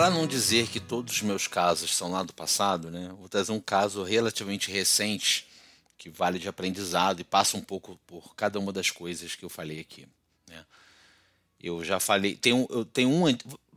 Para 0.00 0.08
não 0.08 0.26
dizer 0.26 0.66
que 0.68 0.80
todos 0.80 1.16
os 1.16 1.20
meus 1.20 1.46
casos 1.46 1.94
são 1.94 2.10
lá 2.10 2.22
do 2.22 2.32
passado, 2.32 2.90
né, 2.90 3.14
vou 3.18 3.28
trazer 3.28 3.52
um 3.52 3.60
caso 3.60 4.02
relativamente 4.02 4.70
recente 4.70 5.46
que 5.98 6.08
vale 6.08 6.38
de 6.38 6.48
aprendizado 6.48 7.20
e 7.20 7.24
passa 7.24 7.58
um 7.58 7.60
pouco 7.60 8.00
por 8.06 8.34
cada 8.34 8.58
uma 8.58 8.72
das 8.72 8.90
coisas 8.90 9.36
que 9.36 9.44
eu 9.44 9.50
falei 9.50 9.78
aqui. 9.78 10.08
Né. 10.48 10.64
Eu 11.62 11.84
já 11.84 12.00
falei, 12.00 12.34
tem 12.34 12.66
eu 12.70 12.82
tenho 12.82 13.10
um, 13.10 13.24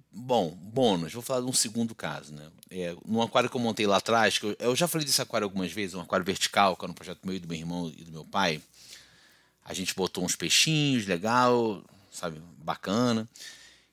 bom, 0.09 0.51
bônus, 0.51 1.11
vou 1.11 1.21
falar 1.21 1.41
de 1.41 1.47
um 1.47 1.51
segundo 1.51 1.93
caso. 1.93 2.33
Né. 2.33 2.49
É, 2.71 2.95
num 3.05 3.21
aquário 3.21 3.49
que 3.49 3.57
eu 3.57 3.61
montei 3.61 3.85
lá 3.85 3.97
atrás, 3.97 4.37
que 4.37 4.45
eu, 4.45 4.55
eu 4.59 4.75
já 4.77 4.87
falei 4.87 5.05
desse 5.05 5.21
aquário 5.21 5.43
algumas 5.43 5.73
vezes, 5.73 5.93
um 5.93 5.99
aquário 5.99 6.25
vertical, 6.25 6.77
que 6.77 6.85
era 6.85 6.91
um 6.93 6.95
projeto 6.95 7.19
meu 7.25 7.35
e 7.35 7.39
do 7.39 7.49
meu 7.49 7.57
irmão 7.57 7.93
e 7.97 8.01
do 8.01 8.13
meu 8.13 8.23
pai. 8.23 8.61
A 9.65 9.73
gente 9.73 9.93
botou 9.93 10.23
uns 10.23 10.37
peixinhos, 10.37 11.05
legal, 11.05 11.83
sabe, 12.09 12.41
bacana. 12.59 13.27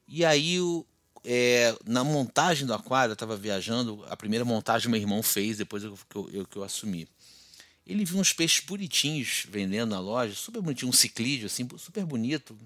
E 0.06 0.24
aí 0.24 0.60
o, 0.60 0.86
é, 1.24 1.76
na 1.84 2.02
montagem 2.02 2.66
do 2.66 2.74
aquário, 2.74 3.12
eu 3.12 3.14
estava 3.14 3.36
viajando, 3.36 4.04
a 4.08 4.16
primeira 4.16 4.44
montagem 4.44 4.90
meu 4.90 5.00
irmão 5.00 5.22
fez, 5.22 5.58
depois 5.58 5.84
eu, 5.84 5.98
que, 6.08 6.16
eu, 6.16 6.30
eu, 6.32 6.46
eu 6.54 6.64
assumi. 6.64 7.08
Ele 7.86 8.04
viu 8.04 8.18
uns 8.18 8.32
peixes 8.32 8.64
bonitinhos 8.64 9.46
vendendo 9.48 9.90
na 9.90 10.00
loja, 10.00 10.34
super 10.34 10.62
bonitinho, 10.62 10.90
um 10.90 10.92
ciclídeo, 10.92 11.46
assim, 11.46 11.68
super 11.76 12.04
bonito, 12.04 12.56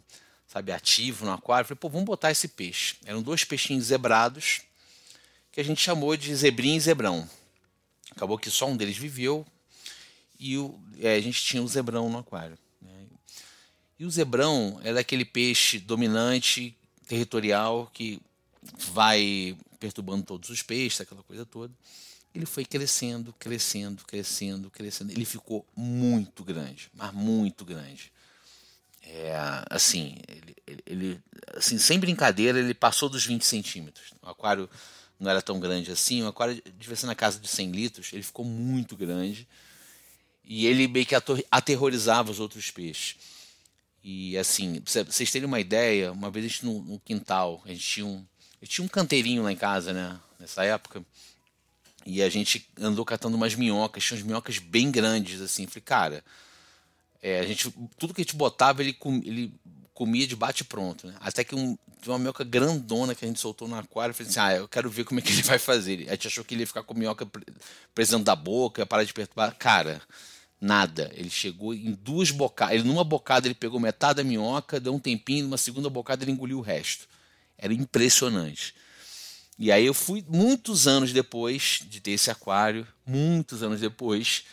sabe, 0.46 0.70
ativo 0.70 1.24
no 1.24 1.32
aquário. 1.32 1.66
falei, 1.66 1.78
pô, 1.78 1.88
vamos 1.88 2.06
botar 2.06 2.30
esse 2.30 2.48
peixe. 2.48 2.96
Eram 3.04 3.22
dois 3.22 3.42
peixinhos 3.44 3.86
zebrados, 3.86 4.60
que 5.50 5.60
a 5.60 5.64
gente 5.64 5.80
chamou 5.80 6.16
de 6.16 6.34
zebrinho 6.34 6.76
e 6.76 6.80
zebrão. 6.80 7.28
Acabou 8.10 8.38
que 8.38 8.50
só 8.50 8.68
um 8.68 8.76
deles 8.76 8.96
viveu, 8.96 9.46
e 10.38 10.58
o, 10.58 10.78
é, 11.00 11.14
a 11.14 11.20
gente 11.20 11.42
tinha 11.42 11.62
o 11.62 11.68
zebrão 11.68 12.08
no 12.08 12.18
aquário. 12.18 12.58
Né? 12.82 13.06
E 13.98 14.04
o 14.04 14.10
zebrão 14.10 14.78
era 14.84 15.00
aquele 15.00 15.24
peixe 15.24 15.78
dominante, 15.78 16.76
territorial, 17.06 17.90
que 17.92 18.20
vai 18.92 19.57
perturbando 19.79 20.24
todos 20.24 20.48
os 20.50 20.62
peixes, 20.62 21.00
aquela 21.00 21.22
coisa 21.22 21.44
toda. 21.44 21.72
Ele 22.35 22.46
foi 22.46 22.64
crescendo, 22.64 23.33
crescendo, 23.38 24.05
crescendo, 24.05 24.70
crescendo. 24.70 25.12
Ele 25.12 25.24
ficou 25.24 25.64
muito 25.77 26.42
grande, 26.42 26.90
mas 26.94 27.12
muito 27.12 27.64
grande. 27.64 28.12
É, 29.03 29.35
assim, 29.70 30.16
ele, 30.66 30.83
ele, 30.87 31.20
assim, 31.55 31.79
sem 31.79 31.98
brincadeira, 31.98 32.59
ele 32.59 32.74
passou 32.74 33.09
dos 33.09 33.24
20 33.24 33.44
centímetros. 33.44 34.12
O 34.22 34.29
aquário 34.29 34.68
não 35.20 35.31
era 35.31 35.42
tão 35.42 35.61
grande 35.61 35.92
assim. 35.92 36.22
O 36.22 36.29
aquário 36.29 36.61
devia 36.77 36.96
ser 36.96 37.07
na 37.07 37.14
casa 37.14 37.38
de 37.38 37.46
100 37.46 37.70
litros. 37.70 38.12
Ele 38.12 38.22
ficou 38.22 38.44
muito 38.44 38.96
grande. 38.96 39.46
E 40.44 40.66
ele 40.66 40.88
meio 40.88 41.07
que 41.07 41.14
aterrorizava 41.50 42.31
os 42.31 42.40
outros 42.40 42.70
peixes. 42.70 43.16
E 44.03 44.37
assim, 44.37 44.81
pra 44.81 45.05
vocês 45.05 45.31
terem 45.31 45.46
uma 45.46 45.61
ideia, 45.61 46.12
uma 46.12 46.31
vez 46.31 46.44
a 46.44 46.48
gente 46.48 46.64
no, 46.66 46.83
no 46.83 47.00
quintal, 47.00 47.62
a 47.64 47.68
gente 47.68 47.81
tinha 47.81 48.05
um, 48.05 48.27
tinha 48.66 48.85
um 48.85 48.88
canteirinho 48.88 49.42
lá 49.42 49.53
em 49.53 49.57
casa, 49.57 49.92
né? 49.92 50.18
Nessa 50.38 50.64
época. 50.64 51.03
E 52.07 52.22
a 52.22 52.29
gente 52.29 52.68
andou 52.79 53.05
catando 53.05 53.37
umas 53.37 53.55
minhocas, 53.55 54.05
tinha 54.05 54.16
umas 54.16 54.27
minhocas 54.27 54.59
bem 54.59 54.90
grandes, 54.90 55.40
assim. 55.40 55.66
Falei, 55.66 55.83
cara, 55.83 56.24
é, 57.22 57.40
a 57.40 57.46
gente, 57.46 57.70
tudo 57.98 58.12
que 58.12 58.20
a 58.20 58.24
gente 58.24 58.37
botava, 58.37 58.83
ele, 58.83 58.92
com, 58.92 59.16
ele 59.24 59.53
comia 59.94 60.27
de 60.27 60.37
bate 60.37 60.64
pronto, 60.64 61.07
né? 61.07 61.14
Até 61.20 61.42
que 61.44 61.55
um, 61.55 61.79
uma 62.07 62.18
minhoca 62.18 62.44
grandona 62.44 63.14
que 63.14 63.24
a 63.24 63.29
gente 63.29 63.40
soltou 63.40 63.66
no 63.66 63.77
aquário, 63.77 64.11
eu 64.11 64.14
falei 64.14 64.31
assim, 64.31 64.40
ah, 64.40 64.55
eu 64.55 64.68
quero 64.68 64.90
ver 64.90 65.05
como 65.05 65.20
é 65.20 65.22
que 65.22 65.33
ele 65.33 65.42
vai 65.42 65.59
fazer. 65.59 66.07
A 66.09 66.12
gente 66.12 66.27
achou 66.27 66.44
que 66.44 66.55
ele 66.55 66.62
ia 66.62 66.66
ficar 66.66 66.83
com 66.83 66.92
a 66.92 66.96
minhoca 66.96 67.27
presando 67.94 68.24
da 68.24 68.37
boca, 68.37 68.83
ia 68.83 68.87
parar 68.87 69.05
de 69.05 69.14
perturbar. 69.14 69.57
Cara, 69.57 70.03
Nada. 70.64 71.11
Ele 71.14 71.29
chegou 71.29 71.74
em 71.74 71.92
duas 71.92 72.31
bocadas. 72.31 72.74
Ele 72.74 72.85
numa 72.85 73.05
bocada 73.05 73.46
ele 73.46 73.55
pegou 73.55 73.79
metade 73.79 74.16
da 74.16 74.24
minhoca, 74.24 74.81
deu 74.81 74.94
um 74.94 74.98
tempinho, 74.98 75.44
numa 75.44 75.59
segunda 75.59 75.90
bocada 75.90 76.24
ele 76.24 76.33
engoliu 76.33 76.59
o 76.59 76.62
resto. 76.62 77.07
Era 77.58 77.72
impressionante. 77.72 78.74
E 79.58 79.70
aí 79.70 79.86
eu 79.86 79.94
fui 79.94 80.24
muitos 80.28 80.86
anos 80.88 81.12
depois 81.12 81.80
de 81.88 82.00
ter 82.00 82.12
esse 82.12 82.30
aquário, 82.30 82.86
muitos 83.06 83.62
anos 83.62 83.80
depois, 83.80 84.44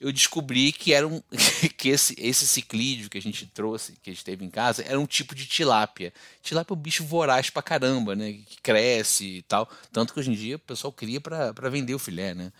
eu 0.00 0.12
descobri 0.12 0.70
que 0.70 0.92
era 0.92 1.06
um, 1.08 1.22
que 1.78 1.88
esse, 1.88 2.14
esse 2.18 2.46
ciclídeo 2.46 3.08
que 3.08 3.16
a 3.16 3.22
gente 3.22 3.46
trouxe, 3.46 3.94
que 4.02 4.10
a 4.10 4.12
gente 4.12 4.24
teve 4.24 4.44
em 4.44 4.50
casa, 4.50 4.82
era 4.86 5.00
um 5.00 5.06
tipo 5.06 5.34
de 5.34 5.46
tilápia. 5.46 6.12
Tilápia 6.42 6.74
é 6.74 6.76
um 6.76 6.80
bicho 6.80 7.04
voraz 7.04 7.48
pra 7.48 7.62
caramba, 7.62 8.14
né? 8.14 8.32
Que 8.32 8.60
cresce 8.62 9.38
e 9.38 9.42
tal. 9.42 9.68
Tanto 9.90 10.12
que 10.12 10.20
hoje 10.20 10.30
em 10.30 10.34
dia 10.34 10.56
o 10.56 10.58
pessoal 10.58 10.92
cria 10.92 11.20
para 11.20 11.70
vender 11.70 11.94
o 11.94 11.98
filé, 11.98 12.34
né? 12.34 12.52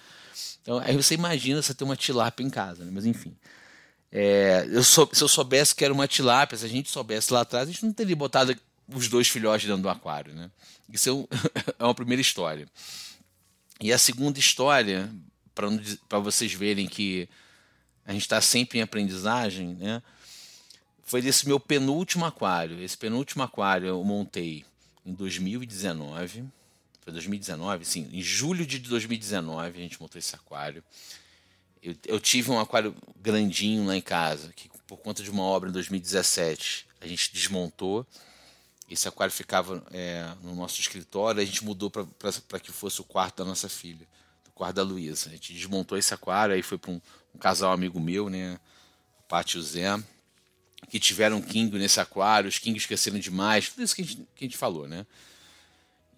Então, 0.62 0.78
aí 0.78 0.96
você 0.96 1.14
imagina 1.14 1.60
você 1.60 1.74
ter 1.74 1.84
uma 1.84 1.96
tilápia 1.96 2.42
em 2.42 2.50
casa, 2.50 2.84
né? 2.84 2.90
mas 2.92 3.04
enfim. 3.04 3.36
É, 4.10 4.66
eu 4.70 4.82
sou, 4.82 5.08
se 5.12 5.22
eu 5.22 5.28
soubesse 5.28 5.74
que 5.74 5.84
era 5.84 5.92
uma 5.92 6.08
tilápia, 6.08 6.56
se 6.56 6.64
a 6.64 6.68
gente 6.68 6.88
soubesse 6.88 7.32
lá 7.32 7.40
atrás, 7.40 7.68
a 7.68 7.72
gente 7.72 7.84
não 7.84 7.92
teria 7.92 8.16
botado 8.16 8.56
os 8.88 9.08
dois 9.08 9.28
filhotes 9.28 9.66
dentro 9.66 9.82
do 9.82 9.88
aquário. 9.88 10.34
Né? 10.34 10.50
Isso 10.88 11.08
é, 11.08 11.12
um, 11.12 11.26
é 11.78 11.84
uma 11.84 11.94
primeira 11.94 12.20
história. 12.20 12.68
E 13.80 13.92
a 13.92 13.98
segunda 13.98 14.38
história, 14.38 15.10
para 16.08 16.18
vocês 16.18 16.52
verem 16.52 16.86
que 16.86 17.28
a 18.06 18.12
gente 18.12 18.22
está 18.22 18.40
sempre 18.40 18.78
em 18.78 18.82
aprendizagem, 18.82 19.74
né? 19.74 20.02
foi 21.02 21.20
desse 21.20 21.46
meu 21.46 21.58
penúltimo 21.58 22.24
aquário. 22.24 22.82
Esse 22.82 22.96
penúltimo 22.96 23.42
aquário 23.42 23.88
eu 23.88 24.02
montei 24.04 24.64
em 25.04 25.12
2019 25.12 26.44
foi 27.04 27.12
2019, 27.12 27.84
sim, 27.84 28.08
em 28.10 28.22
julho 28.22 28.64
de 28.66 28.78
2019 28.78 29.78
a 29.78 29.82
gente 29.82 30.00
montou 30.00 30.18
esse 30.18 30.34
aquário. 30.34 30.82
Eu, 31.82 31.94
eu, 32.06 32.18
tive 32.18 32.50
um 32.50 32.58
aquário 32.58 32.96
grandinho 33.20 33.84
lá 33.84 33.94
em 33.94 34.00
casa, 34.00 34.50
que 34.56 34.70
por 34.86 34.96
conta 34.96 35.22
de 35.22 35.30
uma 35.30 35.42
obra 35.42 35.68
em 35.68 35.72
2017 35.72 36.86
a 37.02 37.06
gente 37.06 37.30
desmontou. 37.30 38.06
Esse 38.94 39.08
aquário 39.08 39.32
ficava 39.32 39.84
é, 39.90 40.26
no 40.42 40.54
nosso 40.54 40.80
escritório, 40.80 41.40
a 41.40 41.44
gente 41.44 41.64
mudou 41.64 41.90
para 41.90 42.60
que 42.60 42.72
fosse 42.72 43.00
o 43.00 43.04
quarto 43.04 43.38
da 43.38 43.44
nossa 43.44 43.68
filha, 43.68 44.06
o 44.48 44.52
quarto 44.52 44.76
da 44.76 44.82
Luísa. 44.82 45.28
A 45.28 45.32
gente 45.32 45.52
desmontou 45.52 45.98
esse 45.98 46.14
aquário, 46.14 46.54
aí 46.54 46.62
foi 46.62 46.78
para 46.78 46.90
um, 46.90 47.00
um, 47.34 47.38
casal 47.38 47.72
amigo 47.72 48.00
meu, 48.00 48.30
né, 48.30 48.58
o 49.18 49.22
Pátio 49.24 49.60
Zé, 49.62 50.02
que 50.88 50.98
tiveram 50.98 51.42
king 51.42 51.76
nesse 51.78 52.00
aquário, 52.00 52.48
os 52.48 52.58
kings 52.58 52.86
cresceram 52.86 53.18
demais, 53.18 53.68
tudo 53.68 53.82
isso 53.82 53.94
que 53.94 54.02
a 54.02 54.04
gente, 54.04 54.16
que 54.34 54.44
a 54.44 54.46
gente 54.46 54.56
falou, 54.56 54.88
né? 54.88 55.06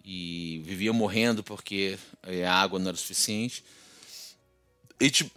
e 0.09 0.61
vivia 0.63 0.93
morrendo 0.93 1.43
porque 1.43 1.99
a 2.47 2.53
água 2.53 2.79
não 2.79 2.87
era 2.87 2.97
suficiente. 2.97 3.61
E 5.01 5.09
tipo, 5.09 5.36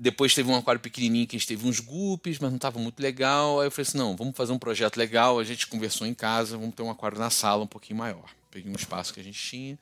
depois 0.00 0.34
teve 0.34 0.50
um 0.50 0.56
aquário 0.56 0.80
pequenininho 0.80 1.26
que 1.26 1.36
a 1.36 1.38
gente 1.38 1.46
teve 1.46 1.68
uns 1.68 1.78
guppies, 1.78 2.38
mas 2.38 2.50
não 2.50 2.56
estava 2.56 2.78
muito 2.78 2.98
legal. 3.00 3.60
Aí 3.60 3.66
eu 3.66 3.70
falei 3.70 3.86
assim, 3.86 3.98
não, 3.98 4.16
vamos 4.16 4.34
fazer 4.34 4.50
um 4.50 4.58
projeto 4.58 4.96
legal. 4.96 5.38
A 5.38 5.44
gente 5.44 5.66
conversou 5.66 6.06
em 6.06 6.14
casa, 6.14 6.56
vamos 6.56 6.74
ter 6.74 6.82
um 6.82 6.90
aquário 6.90 7.18
na 7.18 7.28
sala 7.28 7.64
um 7.64 7.66
pouquinho 7.66 7.98
maior. 7.98 8.24
Peguei 8.50 8.72
um 8.72 8.74
espaço 8.74 9.12
que 9.12 9.20
a 9.20 9.22
gente 9.22 9.38
tinha, 9.38 9.78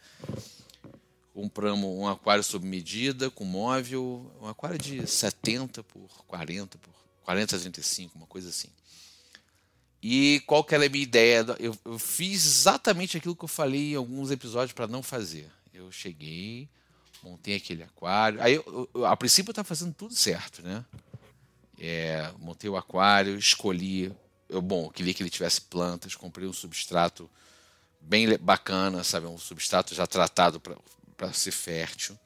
compramos 1.33 1.89
um 1.89 2.09
aquário 2.09 2.43
sob 2.43 2.67
medida, 2.67 3.31
com 3.31 3.45
móvel, 3.45 4.29
um 4.43 4.49
aquário 4.49 4.77
de 4.77 5.07
70 5.07 5.85
por 5.85 6.09
40, 6.27 6.79
por 6.79 6.93
40 7.23 7.55
a 7.55 7.59
35, 7.61 8.19
uma 8.19 8.27
coisa 8.27 8.49
assim. 8.49 8.69
E 10.03 10.43
qual 10.47 10.65
que 10.65 10.75
era 10.75 10.85
a 10.85 10.89
minha 10.89 11.05
ideia? 11.05 11.47
Eu, 11.61 11.79
eu 11.85 11.97
fiz 11.97 12.45
exatamente 12.45 13.17
aquilo 13.17 13.37
que 13.37 13.45
eu 13.45 13.49
falei 13.49 13.93
em 13.93 13.95
alguns 13.95 14.33
episódios 14.33 14.73
para 14.73 14.89
não 14.89 15.01
fazer. 15.01 15.49
Eu 15.73 15.93
cheguei, 15.93 16.69
montei 17.23 17.57
aquele 17.57 17.83
aquário. 17.83 18.41
Aí, 18.43 18.55
eu, 18.55 18.91
eu, 18.95 19.07
a 19.07 19.17
princípio, 19.17 19.51
eu 19.51 19.53
estava 19.53 19.67
fazendo 19.67 19.95
tudo 19.95 20.15
certo, 20.15 20.63
né? 20.63 20.85
É, 21.79 22.33
montei 22.39 22.69
o 22.69 22.77
aquário, 22.77 23.37
escolhi. 23.37 24.13
Eu, 24.49 24.63
bom, 24.63 24.87
eu 24.87 24.91
queria 24.91 25.15
que 25.15 25.23
ele 25.23 25.31
tivesse 25.31 25.61
plantas, 25.61 26.15
comprei 26.15 26.49
um 26.49 26.53
substrato 26.53 27.31
bem 28.01 28.37
bacana, 28.39 29.05
sabe? 29.05 29.27
Um 29.27 29.39
substrato 29.39 29.95
já 29.95 30.07
tratado 30.07 30.61
para 31.17 31.33
ser 31.33 31.53
fértil. 31.53 32.19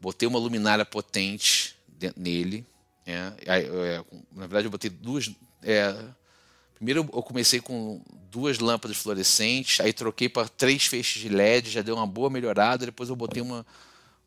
Botei 0.00 0.28
uma 0.28 0.38
luminária 0.38 0.84
potente 0.84 1.76
nele. 2.16 2.66
Né? 3.06 3.36
Aí, 3.46 3.64
é, 3.64 4.04
na 4.32 4.46
verdade, 4.46 4.66
eu 4.66 4.70
botei 4.70 4.90
duas. 4.90 5.30
É, 5.62 5.94
Primeiro 6.76 7.08
eu 7.10 7.22
comecei 7.22 7.58
com 7.58 8.02
duas 8.30 8.58
lâmpadas 8.58 8.98
fluorescentes, 8.98 9.80
aí 9.80 9.94
troquei 9.94 10.28
para 10.28 10.46
três 10.46 10.84
feixes 10.84 11.22
de 11.22 11.28
LED, 11.30 11.70
já 11.70 11.80
deu 11.80 11.94
uma 11.94 12.06
boa 12.06 12.28
melhorada. 12.28 12.84
Depois 12.84 13.08
eu 13.08 13.16
botei 13.16 13.40
uma, 13.40 13.64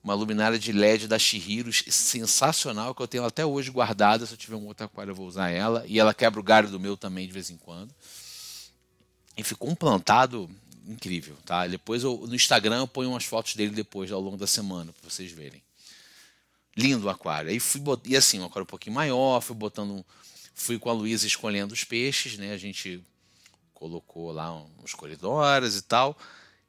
uma 0.03 0.13
luminária 0.13 0.57
de 0.57 0.71
LED 0.71 1.07
da 1.07 1.19
Shihiro, 1.19 1.71
sensacional, 1.73 2.95
que 2.95 3.01
eu 3.01 3.07
tenho 3.07 3.25
até 3.25 3.45
hoje 3.45 3.69
guardada. 3.69 4.25
Se 4.25 4.33
eu 4.33 4.37
tiver 4.37 4.55
um 4.55 4.65
outro 4.65 4.85
aquário, 4.85 5.11
eu 5.11 5.15
vou 5.15 5.27
usar 5.27 5.49
ela. 5.49 5.83
E 5.87 5.99
ela 5.99 6.13
quebra 6.13 6.39
o 6.39 6.43
galho 6.43 6.69
do 6.69 6.79
meu 6.79 6.95
também 6.95 7.27
de 7.27 7.33
vez 7.33 7.49
em 7.49 7.57
quando. 7.57 7.93
E 9.37 9.43
ficou 9.43 9.69
um 9.69 9.75
plantado 9.75 10.49
incrível, 10.87 11.35
tá? 11.45 11.67
Depois 11.67 12.03
eu, 12.03 12.25
no 12.27 12.35
Instagram 12.35 12.79
eu 12.79 12.87
ponho 12.87 13.11
umas 13.11 13.25
fotos 13.25 13.55
dele 13.55 13.71
depois, 13.71 14.11
ao 14.11 14.19
longo 14.19 14.37
da 14.37 14.47
semana, 14.47 14.91
para 14.93 15.09
vocês 15.09 15.31
verem. 15.31 15.61
Lindo 16.75 17.07
o 17.07 17.09
aquário. 17.09 17.49
Aí 17.49 17.59
fui. 17.59 17.81
E 18.05 18.15
assim, 18.15 18.39
um 18.39 18.45
aquário 18.45 18.63
um 18.63 18.67
pouquinho 18.67 18.95
maior, 18.95 19.41
fui 19.41 19.55
botando 19.55 20.05
Fui 20.59 20.77
com 20.77 20.89
a 20.89 20.93
Luísa 20.93 21.25
escolhendo 21.25 21.73
os 21.73 21.85
peixes, 21.85 22.37
né? 22.37 22.51
A 22.51 22.57
gente 22.57 23.01
colocou 23.73 24.29
lá 24.33 24.53
uns 24.83 24.93
corredores 24.93 25.77
e 25.77 25.81
tal. 25.81 26.17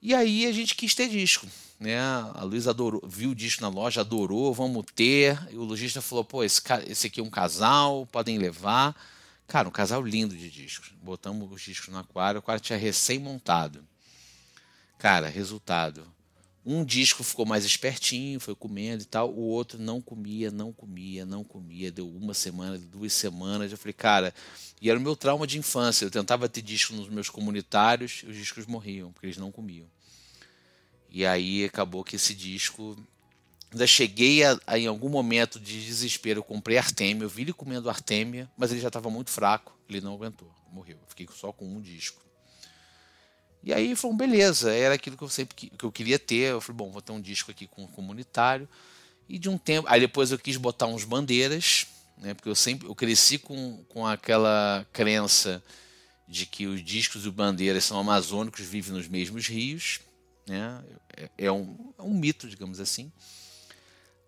E 0.02 0.14
aí 0.14 0.46
a 0.46 0.52
gente 0.52 0.74
quis 0.74 0.94
ter 0.94 1.08
disco, 1.08 1.46
né? 1.78 1.98
A 2.00 2.42
Luísa 2.42 2.70
adorou, 2.70 3.02
viu 3.06 3.30
o 3.30 3.34
disco 3.34 3.60
na 3.60 3.68
loja, 3.68 4.00
adorou, 4.00 4.54
vamos 4.54 4.86
ter. 4.94 5.38
E 5.50 5.56
o 5.56 5.64
lojista 5.64 6.00
falou: 6.00 6.24
pô, 6.24 6.42
esse, 6.42 6.62
esse 6.86 7.06
aqui 7.06 7.20
é 7.20 7.22
um 7.22 7.30
casal, 7.30 8.06
podem 8.06 8.38
levar. 8.38 8.96
Cara, 9.46 9.68
um 9.68 9.72
casal 9.72 10.02
lindo 10.02 10.36
de 10.36 10.48
discos. 10.48 10.92
Botamos 11.02 11.50
os 11.52 11.60
discos 11.60 11.88
no 11.88 11.98
aquário, 11.98 12.38
o 12.38 12.40
aquário 12.40 12.62
tinha 12.62 12.78
recém-montado. 12.78 13.84
Cara, 14.96 15.28
resultado. 15.28 16.06
Um 16.64 16.84
disco 16.84 17.24
ficou 17.24 17.46
mais 17.46 17.64
espertinho, 17.64 18.38
foi 18.38 18.54
comendo 18.54 19.02
e 19.02 19.06
tal. 19.06 19.32
O 19.32 19.40
outro 19.40 19.78
não 19.78 20.00
comia, 20.00 20.50
não 20.50 20.72
comia, 20.72 21.24
não 21.24 21.42
comia. 21.42 21.90
Deu 21.90 22.06
uma 22.06 22.34
semana, 22.34 22.76
duas 22.76 23.14
semanas. 23.14 23.72
Eu 23.72 23.78
falei, 23.78 23.94
cara, 23.94 24.34
e 24.80 24.90
era 24.90 24.98
o 24.98 25.02
meu 25.02 25.16
trauma 25.16 25.46
de 25.46 25.58
infância. 25.58 26.04
Eu 26.04 26.10
tentava 26.10 26.48
ter 26.48 26.60
disco 26.60 26.92
nos 26.94 27.08
meus 27.08 27.30
comunitários 27.30 28.24
os 28.28 28.36
discos 28.36 28.66
morriam, 28.66 29.10
porque 29.10 29.26
eles 29.26 29.38
não 29.38 29.50
comiam. 29.50 29.86
E 31.10 31.24
aí 31.24 31.64
acabou 31.64 32.04
que 32.04 32.16
esse 32.16 32.34
disco. 32.34 32.96
Ainda 33.72 33.86
cheguei 33.86 34.44
a, 34.44 34.58
a 34.66 34.78
em 34.78 34.86
algum 34.86 35.08
momento 35.08 35.58
de 35.58 35.84
desespero, 35.84 36.40
eu 36.40 36.44
comprei 36.44 36.76
Artemia. 36.76 37.24
Eu 37.24 37.28
vi 37.28 37.42
ele 37.42 37.52
comendo 37.52 37.88
Artemia, 37.88 38.50
mas 38.56 38.70
ele 38.70 38.80
já 38.80 38.88
estava 38.88 39.08
muito 39.08 39.30
fraco. 39.30 39.76
Ele 39.88 40.00
não 40.00 40.14
aguentou, 40.14 40.52
morreu. 40.70 40.98
Eu 41.00 41.08
fiquei 41.08 41.26
só 41.32 41.52
com 41.52 41.66
um 41.66 41.80
disco. 41.80 42.20
E 43.62 43.72
aí 43.74 43.94
falou, 43.94 44.16
beleza, 44.16 44.72
era 44.72 44.94
aquilo 44.94 45.16
que 45.16 45.22
eu 45.22 45.28
sempre 45.28 45.54
que 45.54 45.84
eu 45.84 45.92
queria 45.92 46.18
ter. 46.18 46.52
Eu 46.52 46.60
falei, 46.60 46.78
bom, 46.78 46.90
vou 46.90 47.02
ter 47.02 47.12
um 47.12 47.20
disco 47.20 47.50
aqui 47.50 47.66
com 47.66 47.86
comunitário. 47.86 48.68
E 49.28 49.38
de 49.38 49.48
um 49.48 49.58
tempo, 49.58 49.86
aí 49.88 50.00
depois 50.00 50.32
eu 50.32 50.38
quis 50.38 50.56
botar 50.56 50.86
uns 50.86 51.04
bandeiras, 51.04 51.86
né? 52.18 52.34
Porque 52.34 52.48
eu 52.48 52.54
sempre 52.54 52.88
eu 52.88 52.94
cresci 52.94 53.38
com, 53.38 53.84
com 53.88 54.06
aquela 54.06 54.86
crença 54.92 55.62
de 56.26 56.46
que 56.46 56.66
os 56.66 56.82
discos 56.82 57.26
e 57.26 57.30
bandeiras 57.30 57.84
são 57.84 57.98
amazônicos, 57.98 58.64
vivem 58.64 58.92
nos 58.92 59.08
mesmos 59.08 59.46
rios, 59.46 60.00
né? 60.48 60.82
É, 61.16 61.30
é 61.46 61.52
um, 61.52 61.92
é 61.98 62.02
um 62.02 62.14
mito, 62.14 62.48
digamos 62.48 62.80
assim. 62.80 63.12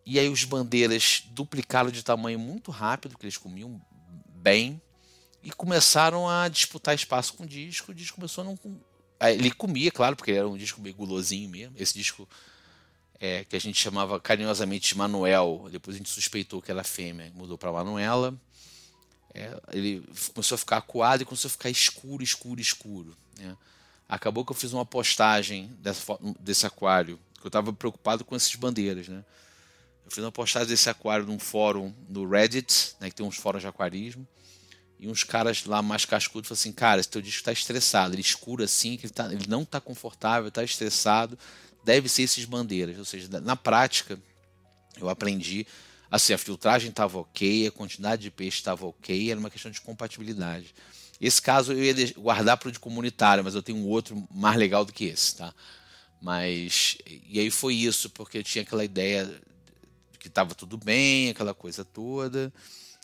E 0.04 0.18
aí 0.18 0.28
os 0.28 0.44
bandeiras 0.44 1.22
duplicaram 1.30 1.90
de 1.90 2.02
tamanho 2.02 2.38
muito 2.38 2.70
rápido, 2.70 3.12
porque 3.12 3.26
eles 3.26 3.38
comiam 3.38 3.80
bem 4.28 4.80
e 5.42 5.50
começaram 5.50 6.28
a 6.28 6.48
disputar 6.48 6.94
espaço 6.94 7.34
com 7.34 7.44
o 7.44 7.46
disco. 7.46 7.92
O 7.92 7.94
disco 7.94 8.16
começou 8.16 8.42
a 8.42 8.44
não 8.44 8.56
ele 9.30 9.50
comia, 9.50 9.90
claro, 9.90 10.16
porque 10.16 10.32
era 10.32 10.48
um 10.48 10.56
disco 10.56 10.80
meio 10.80 10.94
gulosinho 10.94 11.48
mesmo. 11.48 11.74
Esse 11.78 11.94
disco 11.94 12.28
é, 13.20 13.44
que 13.44 13.54
a 13.54 13.60
gente 13.60 13.80
chamava 13.80 14.18
carinhosamente 14.18 14.88
de 14.88 14.98
Manuel, 14.98 15.68
depois 15.70 15.94
a 15.94 15.98
gente 15.98 16.10
suspeitou 16.10 16.62
que 16.62 16.70
era 16.70 16.82
fêmea, 16.82 17.30
mudou 17.34 17.56
para 17.56 17.70
Manuela. 17.70 18.34
É, 19.34 19.60
ele 19.72 20.04
começou 20.34 20.56
a 20.56 20.58
ficar 20.58 20.78
acuado 20.78 21.22
e 21.22 21.24
começou 21.24 21.48
a 21.48 21.52
ficar 21.52 21.70
escuro, 21.70 22.22
escuro, 22.22 22.60
escuro. 22.60 23.16
Né? 23.38 23.56
acabou 24.14 24.44
que 24.44 24.52
eu 24.52 24.56
fiz 24.56 24.74
uma 24.74 24.84
postagem 24.84 25.70
dessa, 25.80 26.18
desse 26.38 26.66
aquário, 26.66 27.18
que 27.40 27.46
eu 27.46 27.48
estava 27.48 27.72
preocupado 27.72 28.24
com 28.24 28.36
essas 28.36 28.54
bandeiras, 28.54 29.08
né? 29.08 29.24
Eu 30.04 30.10
fiz 30.10 30.22
uma 30.22 30.30
postagem 30.30 30.68
desse 30.68 30.90
aquário 30.90 31.24
num 31.24 31.38
fórum 31.38 31.94
no 32.10 32.28
Reddit, 32.28 32.94
né, 33.00 33.08
que 33.08 33.16
tem 33.16 33.24
uns 33.24 33.36
fóruns 33.36 33.62
de 33.62 33.68
aquarismo, 33.68 34.28
e 35.02 35.08
uns 35.08 35.24
caras 35.24 35.64
lá 35.64 35.82
mais 35.82 36.04
cascudos 36.04 36.46
falaram 36.46 36.60
assim, 36.60 36.72
cara, 36.72 37.00
esse 37.00 37.08
teu 37.08 37.20
disco 37.20 37.40
está 37.40 37.50
estressado, 37.50 38.14
ele 38.14 38.20
escuro 38.20 38.62
assim, 38.62 38.96
que 38.96 39.06
ele, 39.06 39.12
tá, 39.12 39.32
ele 39.32 39.48
não 39.48 39.62
está 39.62 39.80
confortável, 39.80 40.46
está 40.46 40.62
estressado, 40.62 41.36
deve 41.84 42.08
ser 42.08 42.22
esses 42.22 42.44
bandeiras. 42.44 42.96
Ou 42.96 43.04
seja, 43.04 43.28
na 43.40 43.56
prática, 43.56 44.16
eu 45.00 45.08
aprendi 45.08 45.66
assim, 46.08 46.32
a 46.32 46.38
filtragem 46.38 46.90
estava 46.90 47.18
ok, 47.18 47.66
a 47.66 47.72
quantidade 47.72 48.22
de 48.22 48.30
peixe 48.30 48.58
estava 48.58 48.86
ok, 48.86 49.28
era 49.28 49.40
uma 49.40 49.50
questão 49.50 49.72
de 49.72 49.80
compatibilidade. 49.80 50.72
Esse 51.20 51.42
caso 51.42 51.72
eu 51.72 51.82
ia 51.82 52.12
guardar 52.12 52.56
para 52.56 52.68
o 52.68 52.72
de 52.72 52.78
comunitário, 52.78 53.42
mas 53.42 53.56
eu 53.56 53.62
tenho 53.62 53.78
um 53.78 53.88
outro 53.88 54.24
mais 54.30 54.56
legal 54.56 54.84
do 54.84 54.92
que 54.92 55.06
esse, 55.06 55.34
tá? 55.34 55.52
Mas 56.20 56.96
e 57.28 57.40
aí 57.40 57.50
foi 57.50 57.74
isso, 57.74 58.08
porque 58.10 58.38
eu 58.38 58.44
tinha 58.44 58.62
aquela 58.62 58.84
ideia 58.84 59.28
que 60.20 60.28
estava 60.28 60.54
tudo 60.54 60.78
bem, 60.78 61.30
aquela 61.30 61.54
coisa 61.54 61.84
toda. 61.84 62.52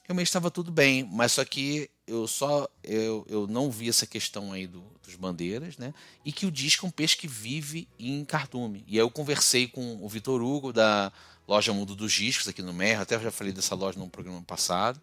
Realmente 0.09 0.29
estava 0.29 0.51
tudo 0.51 0.73
bem, 0.73 1.05
mas 1.05 1.33
só 1.33 1.44
que 1.44 1.90
eu 2.07 2.27
só 2.27 2.66
eu, 2.83 3.27
eu 3.29 3.47
não 3.47 3.71
vi 3.71 3.90
essa 3.90 4.07
questão 4.07 4.53
aí 4.55 4.66
do, 4.66 4.83
dos 5.05 5.14
bandeiras, 5.16 5.77
né? 5.77 5.92
E 6.25 6.33
que 6.33 6.47
o 6.47 6.51
disco 6.51 6.87
é 6.87 6.88
um 6.88 6.90
peixe 6.90 7.14
que 7.14 7.29
vive 7.29 7.87
em 7.99 8.25
cardume. 8.25 8.83
E 8.88 8.92
aí 8.94 9.01
eu 9.01 9.11
conversei 9.11 9.68
com 9.68 10.03
o 10.03 10.09
Vitor 10.09 10.40
Hugo 10.40 10.73
da 10.73 11.12
loja 11.47 11.75
Mundo 11.75 11.94
dos 11.94 12.11
Discos 12.11 12.49
aqui 12.49 12.62
no 12.62 12.73
Merro, 12.73 13.03
até 13.03 13.21
já 13.21 13.31
falei 13.31 13.53
dessa 13.53 13.75
loja 13.75 13.99
no 13.99 14.09
programa 14.09 14.40
passado. 14.40 14.99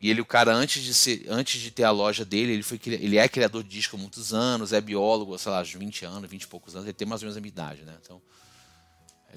E 0.00 0.08
ele, 0.08 0.22
o 0.22 0.24
cara, 0.24 0.50
antes 0.54 0.82
de, 0.82 0.94
ser, 0.94 1.26
antes 1.28 1.60
de 1.60 1.70
ter 1.70 1.84
a 1.84 1.90
loja 1.90 2.24
dele, 2.24 2.52
ele, 2.52 2.62
foi, 2.62 2.80
ele 2.86 3.18
é 3.18 3.28
criador 3.28 3.62
de 3.62 3.68
disco 3.68 3.96
há 3.96 3.98
muitos 3.98 4.32
anos, 4.32 4.72
é 4.72 4.80
biólogo, 4.80 5.36
sei 5.36 5.52
lá, 5.52 5.60
uns 5.60 5.74
20 5.74 6.06
anos, 6.06 6.30
20 6.30 6.42
e 6.42 6.46
poucos 6.46 6.74
anos, 6.74 6.86
ele 6.86 6.94
tem 6.94 7.06
mais 7.06 7.20
ou 7.20 7.26
menos 7.26 7.36
a 7.36 7.40
minha 7.40 7.50
idade, 7.50 7.82
né? 7.82 7.98
Então, 8.02 8.22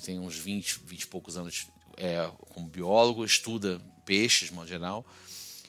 tem 0.01 0.17
uns 0.19 0.37
20, 0.37 0.79
20 0.85 1.01
e 1.01 1.07
poucos 1.07 1.35
anos 1.35 1.67
é, 1.97 2.31
como 2.53 2.69
biólogo, 2.69 3.25
estuda 3.25 3.81
peixes, 4.05 4.51
no 4.51 4.65
geral. 4.65 5.05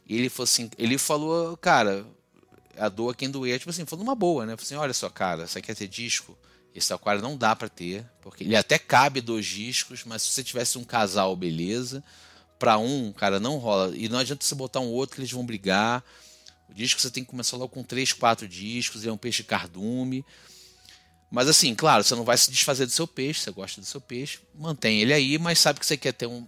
E 0.07 0.17
ele 0.17 0.29
falou 0.29 0.45
assim, 0.45 0.71
ele 0.77 0.99
falou, 0.99 1.57
cara, 1.57 2.07
a 2.77 2.89
doa 2.89 3.15
quem 3.15 3.31
doer, 3.31 3.59
tipo 3.59 3.71
assim, 3.71 3.87
falou 3.87 4.05
numa 4.05 4.15
boa, 4.15 4.45
né? 4.45 4.57
Falou 4.57 4.65
assim, 4.65 4.75
olha 4.77 4.93
só, 4.93 5.09
cara, 5.09 5.47
você 5.47 5.61
quer 5.63 5.75
ter 5.75 5.89
disco? 5.89 6.37
Esse 6.75 6.93
aquário 6.93 7.23
não 7.23 7.37
dá 7.37 7.55
para 7.55 7.69
ter, 7.69 8.05
porque 8.21 8.43
ele 8.45 8.57
até 8.57 8.79
cabe 8.79 9.21
dois 9.21 9.47
discos, 9.47 10.05
mas 10.05 10.23
se 10.23 10.29
você 10.29 10.43
tivesse 10.43 10.77
um 10.77 10.85
casal, 10.85 11.35
beleza. 11.37 12.03
Para 12.59 12.79
um, 12.79 13.13
cara, 13.13 13.39
não 13.39 13.59
rola. 13.59 13.97
E 13.97 14.09
não 14.09 14.19
adianta 14.19 14.45
você 14.45 14.55
botar 14.55 14.81
um 14.81 14.89
outro 14.89 15.15
que 15.15 15.21
eles 15.21 15.31
vão 15.31 15.47
brigar. 15.47 16.05
O 16.69 16.75
disco 16.75 17.01
você 17.01 17.11
tem 17.11 17.23
que 17.23 17.31
começar 17.31 17.57
logo 17.57 17.73
com 17.73 17.83
três, 17.83 18.13
quatro 18.13 18.49
discos, 18.49 19.07
é 19.07 19.13
um 19.13 19.17
peixe 19.17 19.45
cardume. 19.45 20.25
Mas 21.31 21.49
assim, 21.49 21.75
claro, 21.75 22.03
você 22.03 22.15
não 22.15 22.25
vai 22.25 22.37
se 22.37 22.51
desfazer 22.51 22.87
do 22.87 22.93
seu 22.93 23.07
peixe, 23.07 23.41
você 23.41 23.51
gosta 23.51 23.81
do 23.81 23.87
seu 23.87 24.01
peixe, 24.01 24.41
mantém 24.55 25.01
ele 25.01 25.13
aí, 25.13 25.39
mas 25.39 25.59
sabe 25.59 25.81
que 25.81 25.87
você 25.87 25.97
quer 25.97 26.13
ter 26.13 26.27
um, 26.27 26.47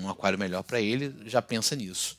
um 0.00 0.08
aquário 0.08 0.38
melhor 0.38 0.62
para 0.62 0.80
ele, 0.80 1.14
já 1.26 1.40
pensa 1.40 1.76
nisso. 1.76 2.16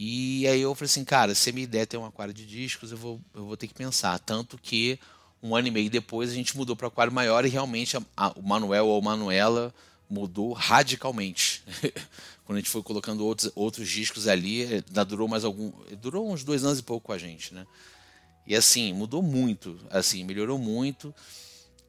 E 0.00 0.46
aí 0.46 0.60
eu 0.60 0.74
falei 0.74 0.86
assim, 0.86 1.04
cara, 1.04 1.34
se 1.34 1.50
a 1.50 1.52
minha 1.52 1.64
ideia 1.64 1.82
é 1.82 1.86
ter 1.86 1.96
um 1.96 2.04
aquário 2.04 2.32
de 2.32 2.46
discos, 2.46 2.92
eu 2.92 2.96
vou, 2.96 3.20
eu 3.34 3.44
vou 3.46 3.56
ter 3.56 3.66
que 3.66 3.74
pensar. 3.74 4.18
Tanto 4.20 4.56
que 4.56 4.98
um 5.42 5.56
ano 5.56 5.68
e 5.68 5.70
meio 5.70 5.90
depois 5.90 6.30
a 6.30 6.34
gente 6.34 6.56
mudou 6.56 6.76
para 6.76 6.86
aquário 6.86 7.12
maior 7.12 7.44
e 7.44 7.48
realmente 7.48 7.96
a, 7.96 8.02
a, 8.16 8.28
o 8.30 8.42
Manuel 8.42 8.86
ou 8.86 9.02
Manuela 9.02 9.74
mudou 10.08 10.52
radicalmente. 10.52 11.64
Quando 12.44 12.58
a 12.58 12.60
gente 12.60 12.70
foi 12.70 12.82
colocando 12.82 13.24
outros, 13.26 13.50
outros 13.54 13.88
discos 13.88 14.26
ali, 14.26 14.62
ainda 14.62 15.04
durou 15.04 15.28
mais 15.28 15.44
algum. 15.44 15.72
Durou 16.00 16.30
uns 16.32 16.44
dois 16.44 16.64
anos 16.64 16.78
e 16.78 16.82
pouco 16.82 17.08
com 17.08 17.12
a 17.12 17.18
gente, 17.18 17.52
né? 17.52 17.66
E 18.46 18.56
assim, 18.56 18.94
mudou 18.94 19.20
muito, 19.20 19.78
assim, 19.90 20.24
melhorou 20.24 20.58
muito. 20.58 21.14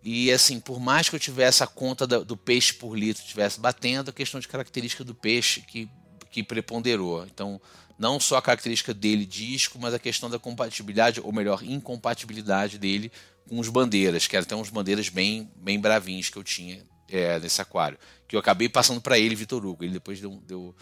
E 0.01 0.31
assim, 0.31 0.59
por 0.59 0.79
mais 0.79 1.09
que 1.09 1.15
eu 1.15 1.19
tivesse 1.19 1.63
a 1.63 1.67
conta 1.67 2.07
do, 2.07 2.37
peixe 2.37 2.73
por 2.73 2.97
litro 2.97 3.23
tivesse 3.23 3.59
batendo, 3.59 4.09
a 4.09 4.13
questão 4.13 4.39
de 4.39 4.47
característica 4.47 5.03
do 5.03 5.13
peixe 5.13 5.61
que, 5.61 5.89
que 6.31 6.41
preponderou. 6.41 7.25
Então, 7.25 7.59
não 7.97 8.17
só 8.17 8.37
a 8.37 8.41
característica 8.41 8.93
dele 8.93 9.25
disco, 9.25 9.77
mas 9.77 9.93
a 9.93 9.99
questão 9.99 10.29
da 10.29 10.39
compatibilidade, 10.39 11.19
ou 11.19 11.33
melhor, 11.33 11.61
incompatibilidade 11.63 12.77
dele 12.77 13.11
com 13.49 13.59
os 13.59 13.67
bandeiras, 13.67 14.25
que 14.25 14.35
eram 14.37 14.45
até 14.45 14.55
uns 14.55 14.69
bandeiras 14.69 15.09
bem, 15.09 15.51
bem 15.57 15.77
bravinhos 15.79 16.29
que 16.29 16.37
eu 16.37 16.43
tinha 16.43 16.81
é, 17.09 17.37
nesse 17.39 17.61
aquário. 17.61 17.97
Que 18.25 18.35
eu 18.35 18.39
acabei 18.39 18.69
passando 18.69 19.01
para 19.01 19.19
ele, 19.19 19.35
Vitor 19.35 19.65
Hugo. 19.65 19.83
Ele 19.83 19.93
depois 19.93 20.21
deu, 20.21 20.41
deu, 20.47 20.75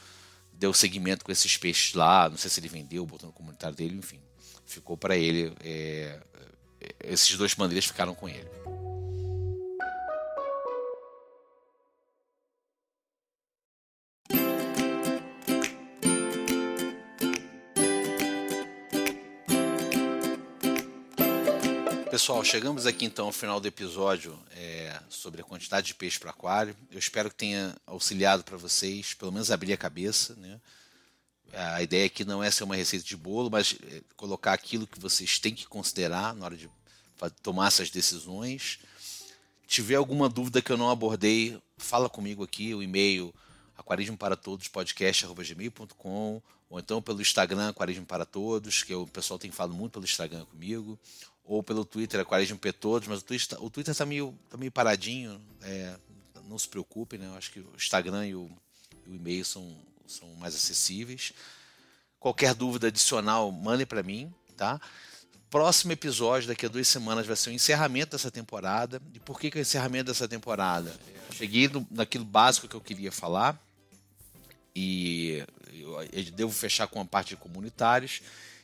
deu 0.54 0.74
seguimento 0.74 1.26
com 1.26 1.32
esses 1.32 1.58
peixes 1.58 1.96
lá. 1.96 2.30
Não 2.30 2.38
sei 2.38 2.52
se 2.52 2.60
ele 2.60 2.68
vendeu, 2.68 3.06
botou 3.06 3.28
no 3.28 3.34
comunitário 3.34 3.76
dele, 3.76 3.96
enfim. 3.98 4.20
Ficou 4.66 4.96
para 4.96 5.16
ele. 5.16 5.54
É, 5.62 6.20
esses 7.04 7.36
dois 7.36 7.54
bandeiras 7.56 7.86
ficaram 7.86 8.14
com 8.14 8.30
ele. 8.30 8.48
Pessoal, 22.18 22.44
chegamos 22.44 22.88
aqui 22.88 23.06
então 23.06 23.28
ao 23.28 23.32
final 23.32 23.60
do 23.60 23.68
episódio 23.68 24.40
é, 24.56 25.00
sobre 25.08 25.40
a 25.40 25.44
quantidade 25.44 25.86
de 25.86 25.94
peixe 25.94 26.18
para 26.18 26.32
aquário. 26.32 26.76
Eu 26.90 26.98
espero 26.98 27.30
que 27.30 27.36
tenha 27.36 27.76
auxiliado 27.86 28.44
para 28.44 28.58
vocês, 28.58 29.14
pelo 29.14 29.32
menos 29.32 29.52
abrir 29.52 29.72
a 29.72 29.78
cabeça. 29.78 30.34
Né? 30.36 30.60
A 31.54 31.84
ideia 31.84 32.08
aqui 32.08 32.26
não 32.26 32.44
é 32.44 32.50
ser 32.50 32.64
uma 32.64 32.76
receita 32.76 33.06
de 33.06 33.16
bolo, 33.16 33.52
mas 33.52 33.76
é 33.92 34.02
colocar 34.16 34.54
aquilo 34.54 34.88
que 34.88 35.00
vocês 35.00 35.38
têm 35.38 35.54
que 35.54 35.68
considerar 35.68 36.34
na 36.34 36.46
hora 36.46 36.58
de 36.58 36.68
tomar 37.44 37.68
essas 37.68 37.92
decisões. 37.92 38.80
Tiver 39.68 39.94
alguma 39.94 40.28
dúvida 40.28 40.60
que 40.60 40.72
eu 40.72 40.78
não 40.78 40.90
abordei, 40.90 41.62
fala 41.78 42.10
comigo 42.10 42.44
aqui, 42.44 42.74
o 42.74 42.82
e-mail 42.82 43.32
aquarismo 43.78 44.18
para 44.18 44.36
todos 44.36 44.68
podcast@gmail.com 44.68 46.42
ou 46.70 46.80
então 46.80 47.00
pelo 47.00 47.22
Instagram 47.22 47.70
aquarismo 47.70 48.06
para 48.06 48.26
todos, 48.26 48.84
que 48.84 48.94
o 48.94 49.08
pessoal 49.08 49.38
tem 49.38 49.52
falado 49.52 49.76
muito 49.76 49.94
pelo 49.94 50.06
Instagram 50.06 50.46
comigo, 50.46 51.00
ou 51.48 51.64
pelo 51.64 51.86
Twitter, 51.86 52.20
Aquarismo 52.20 52.58
P 52.58 52.74
Todos, 52.74 53.08
mas 53.08 53.22
o 53.22 53.24
Twitter, 53.24 53.64
o 53.64 53.70
Twitter 53.70 53.96
tá 53.96 54.06
meio, 54.06 54.38
tá 54.50 54.58
meio 54.58 54.72
paradinho, 54.72 55.42
é, 55.62 55.96
não 56.48 56.60
se 56.60 56.68
preocupe, 56.68 57.18
né? 57.18 57.28
Eu 57.28 57.36
acho 57.36 57.52
que 57.52 57.60
o 57.60 57.74
Instagram 57.76 58.28
e 58.28 58.36
o, 58.36 58.52
o 59.08 59.14
e-mail 59.14 59.44
são, 59.46 59.78
são 60.06 60.28
mais 60.36 60.54
acessíveis. 60.54 61.32
Qualquer 62.20 62.54
dúvida 62.54 62.88
adicional, 62.88 63.52
mande 63.52 63.86
para 63.86 64.04
mim, 64.04 64.34
tá? 64.58 64.80
Próximo 65.50 65.94
episódio, 65.94 66.50
daqui 66.50 66.66
a 66.66 66.70
duas 66.70 66.88
semanas, 66.88 67.26
vai 67.26 67.36
ser 67.36 67.50
o 67.50 67.54
encerramento 67.54 68.12
dessa 68.12 68.30
temporada. 68.30 69.02
E 69.14 69.20
por 69.20 69.40
que, 69.40 69.50
que 69.50 69.58
é 69.58 69.62
o 69.62 69.64
encerramento 69.64 70.12
dessa 70.12 70.28
temporada? 70.28 70.94
Eu 71.30 71.36
cheguei 71.36 71.70
no, 71.70 71.88
naquilo 71.90 72.26
básico 72.26 72.68
que 72.68 72.76
eu 72.76 72.82
queria 72.82 73.12
falar 73.12 73.58
e 74.76 75.46
eu, 75.72 76.02
eu 76.12 76.32
devo 76.34 76.52
fechar 76.52 76.88
com 76.88 77.00
a 77.00 77.06
parte 77.06 77.30
de 77.30 77.38
comunitários 77.38 78.22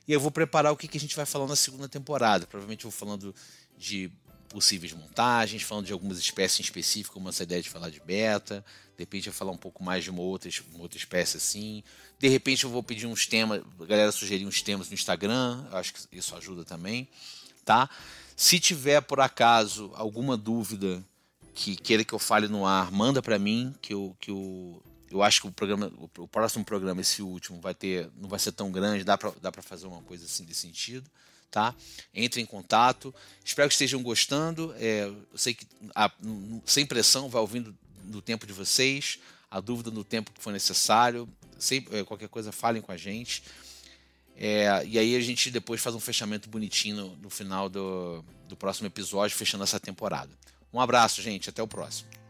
e 0.07 0.13
eu 0.13 0.19
vou 0.19 0.31
preparar 0.31 0.71
o 0.71 0.77
que, 0.77 0.87
que 0.87 0.97
a 0.97 0.99
gente 0.99 1.15
vai 1.15 1.25
falar 1.25 1.47
na 1.47 1.55
segunda 1.55 1.87
temporada. 1.87 2.45
Provavelmente 2.45 2.85
eu 2.85 2.91
vou 2.91 2.97
falando 2.97 3.33
de 3.77 4.11
possíveis 4.49 4.93
montagens, 4.93 5.63
falando 5.63 5.85
de 5.85 5.93
algumas 5.93 6.19
espécies 6.19 6.59
em 6.59 6.63
específico, 6.63 7.15
como 7.15 7.29
essa 7.29 7.43
ideia 7.43 7.61
de 7.61 7.69
falar 7.69 7.89
de 7.89 7.99
beta. 7.99 8.63
De 8.95 9.01
repente 9.01 9.27
eu 9.27 9.33
falar 9.33 9.51
um 9.51 9.57
pouco 9.57 9.83
mais 9.83 10.03
de 10.03 10.11
uma 10.11 10.21
outra, 10.21 10.49
uma 10.73 10.83
outra 10.83 10.97
espécie 10.97 11.37
assim. 11.37 11.83
De 12.19 12.27
repente 12.27 12.63
eu 12.63 12.69
vou 12.69 12.83
pedir 12.83 13.07
uns 13.07 13.25
temas, 13.25 13.61
a 13.79 13.85
galera 13.85 14.11
sugerir 14.11 14.45
uns 14.45 14.61
temas 14.61 14.87
no 14.87 14.93
Instagram, 14.93 15.65
acho 15.71 15.93
que 15.93 16.17
isso 16.17 16.35
ajuda 16.35 16.63
também, 16.63 17.07
tá? 17.65 17.89
Se 18.35 18.59
tiver 18.59 19.01
por 19.01 19.19
acaso 19.19 19.91
alguma 19.95 20.37
dúvida 20.37 21.03
que 21.55 21.75
queira 21.75 22.03
que 22.03 22.13
eu 22.13 22.19
fale 22.19 22.47
no 22.47 22.65
ar, 22.65 22.91
manda 22.91 23.21
para 23.21 23.39
mim 23.39 23.73
que 23.81 23.93
eu, 23.93 24.15
que 24.19 24.31
eu 24.31 24.83
eu 25.13 25.21
acho 25.21 25.41
que 25.41 25.47
o 25.47 25.51
programa, 25.51 25.91
o 26.17 26.27
próximo 26.27 26.65
programa, 26.65 26.99
esse 26.99 27.21
último, 27.21 27.61
vai 27.61 27.75
ter, 27.75 28.09
não 28.17 28.27
vai 28.27 28.39
ser 28.39 28.51
tão 28.51 28.71
grande, 28.71 29.03
dá 29.03 29.15
para 29.15 29.31
dá 29.39 29.51
fazer 29.61 29.85
uma 29.85 30.01
coisa 30.01 30.25
assim 30.25 30.43
desse 30.43 30.61
sentido, 30.61 31.07
tá? 31.51 31.75
Entre 32.15 32.41
em 32.41 32.45
contato. 32.47 33.13
Espero 33.45 33.69
que 33.69 33.75
estejam 33.75 34.01
gostando. 34.01 34.73
É, 34.79 35.03
eu 35.05 35.37
sei 35.37 35.53
que 35.53 35.67
a, 35.93 36.11
sem 36.65 36.83
pressão 36.83 37.29
vai 37.29 37.39
ouvindo 37.41 37.77
no 38.05 38.23
tempo 38.23 38.47
de 38.47 38.53
vocês, 38.53 39.19
a 39.51 39.59
dúvida 39.59 39.91
no 39.91 40.03
tempo 40.03 40.31
que 40.31 40.41
for 40.41 40.51
necessário. 40.51 41.29
Sem, 41.59 41.85
é, 41.91 42.03
qualquer 42.03 42.27
coisa, 42.27 42.51
falem 42.51 42.81
com 42.81 42.91
a 42.91 42.97
gente. 42.97 43.43
É, 44.35 44.83
e 44.83 44.97
aí 44.97 45.15
a 45.15 45.21
gente 45.21 45.51
depois 45.51 45.79
faz 45.79 45.95
um 45.95 45.99
fechamento 45.99 46.49
bonitinho 46.49 46.95
no, 46.95 47.15
no 47.17 47.29
final 47.29 47.69
do, 47.69 48.25
do 48.49 48.55
próximo 48.55 48.87
episódio, 48.87 49.37
fechando 49.37 49.63
essa 49.63 49.79
temporada. 49.79 50.31
Um 50.73 50.81
abraço, 50.81 51.21
gente. 51.21 51.51
Até 51.51 51.61
o 51.61 51.67
próximo. 51.67 52.22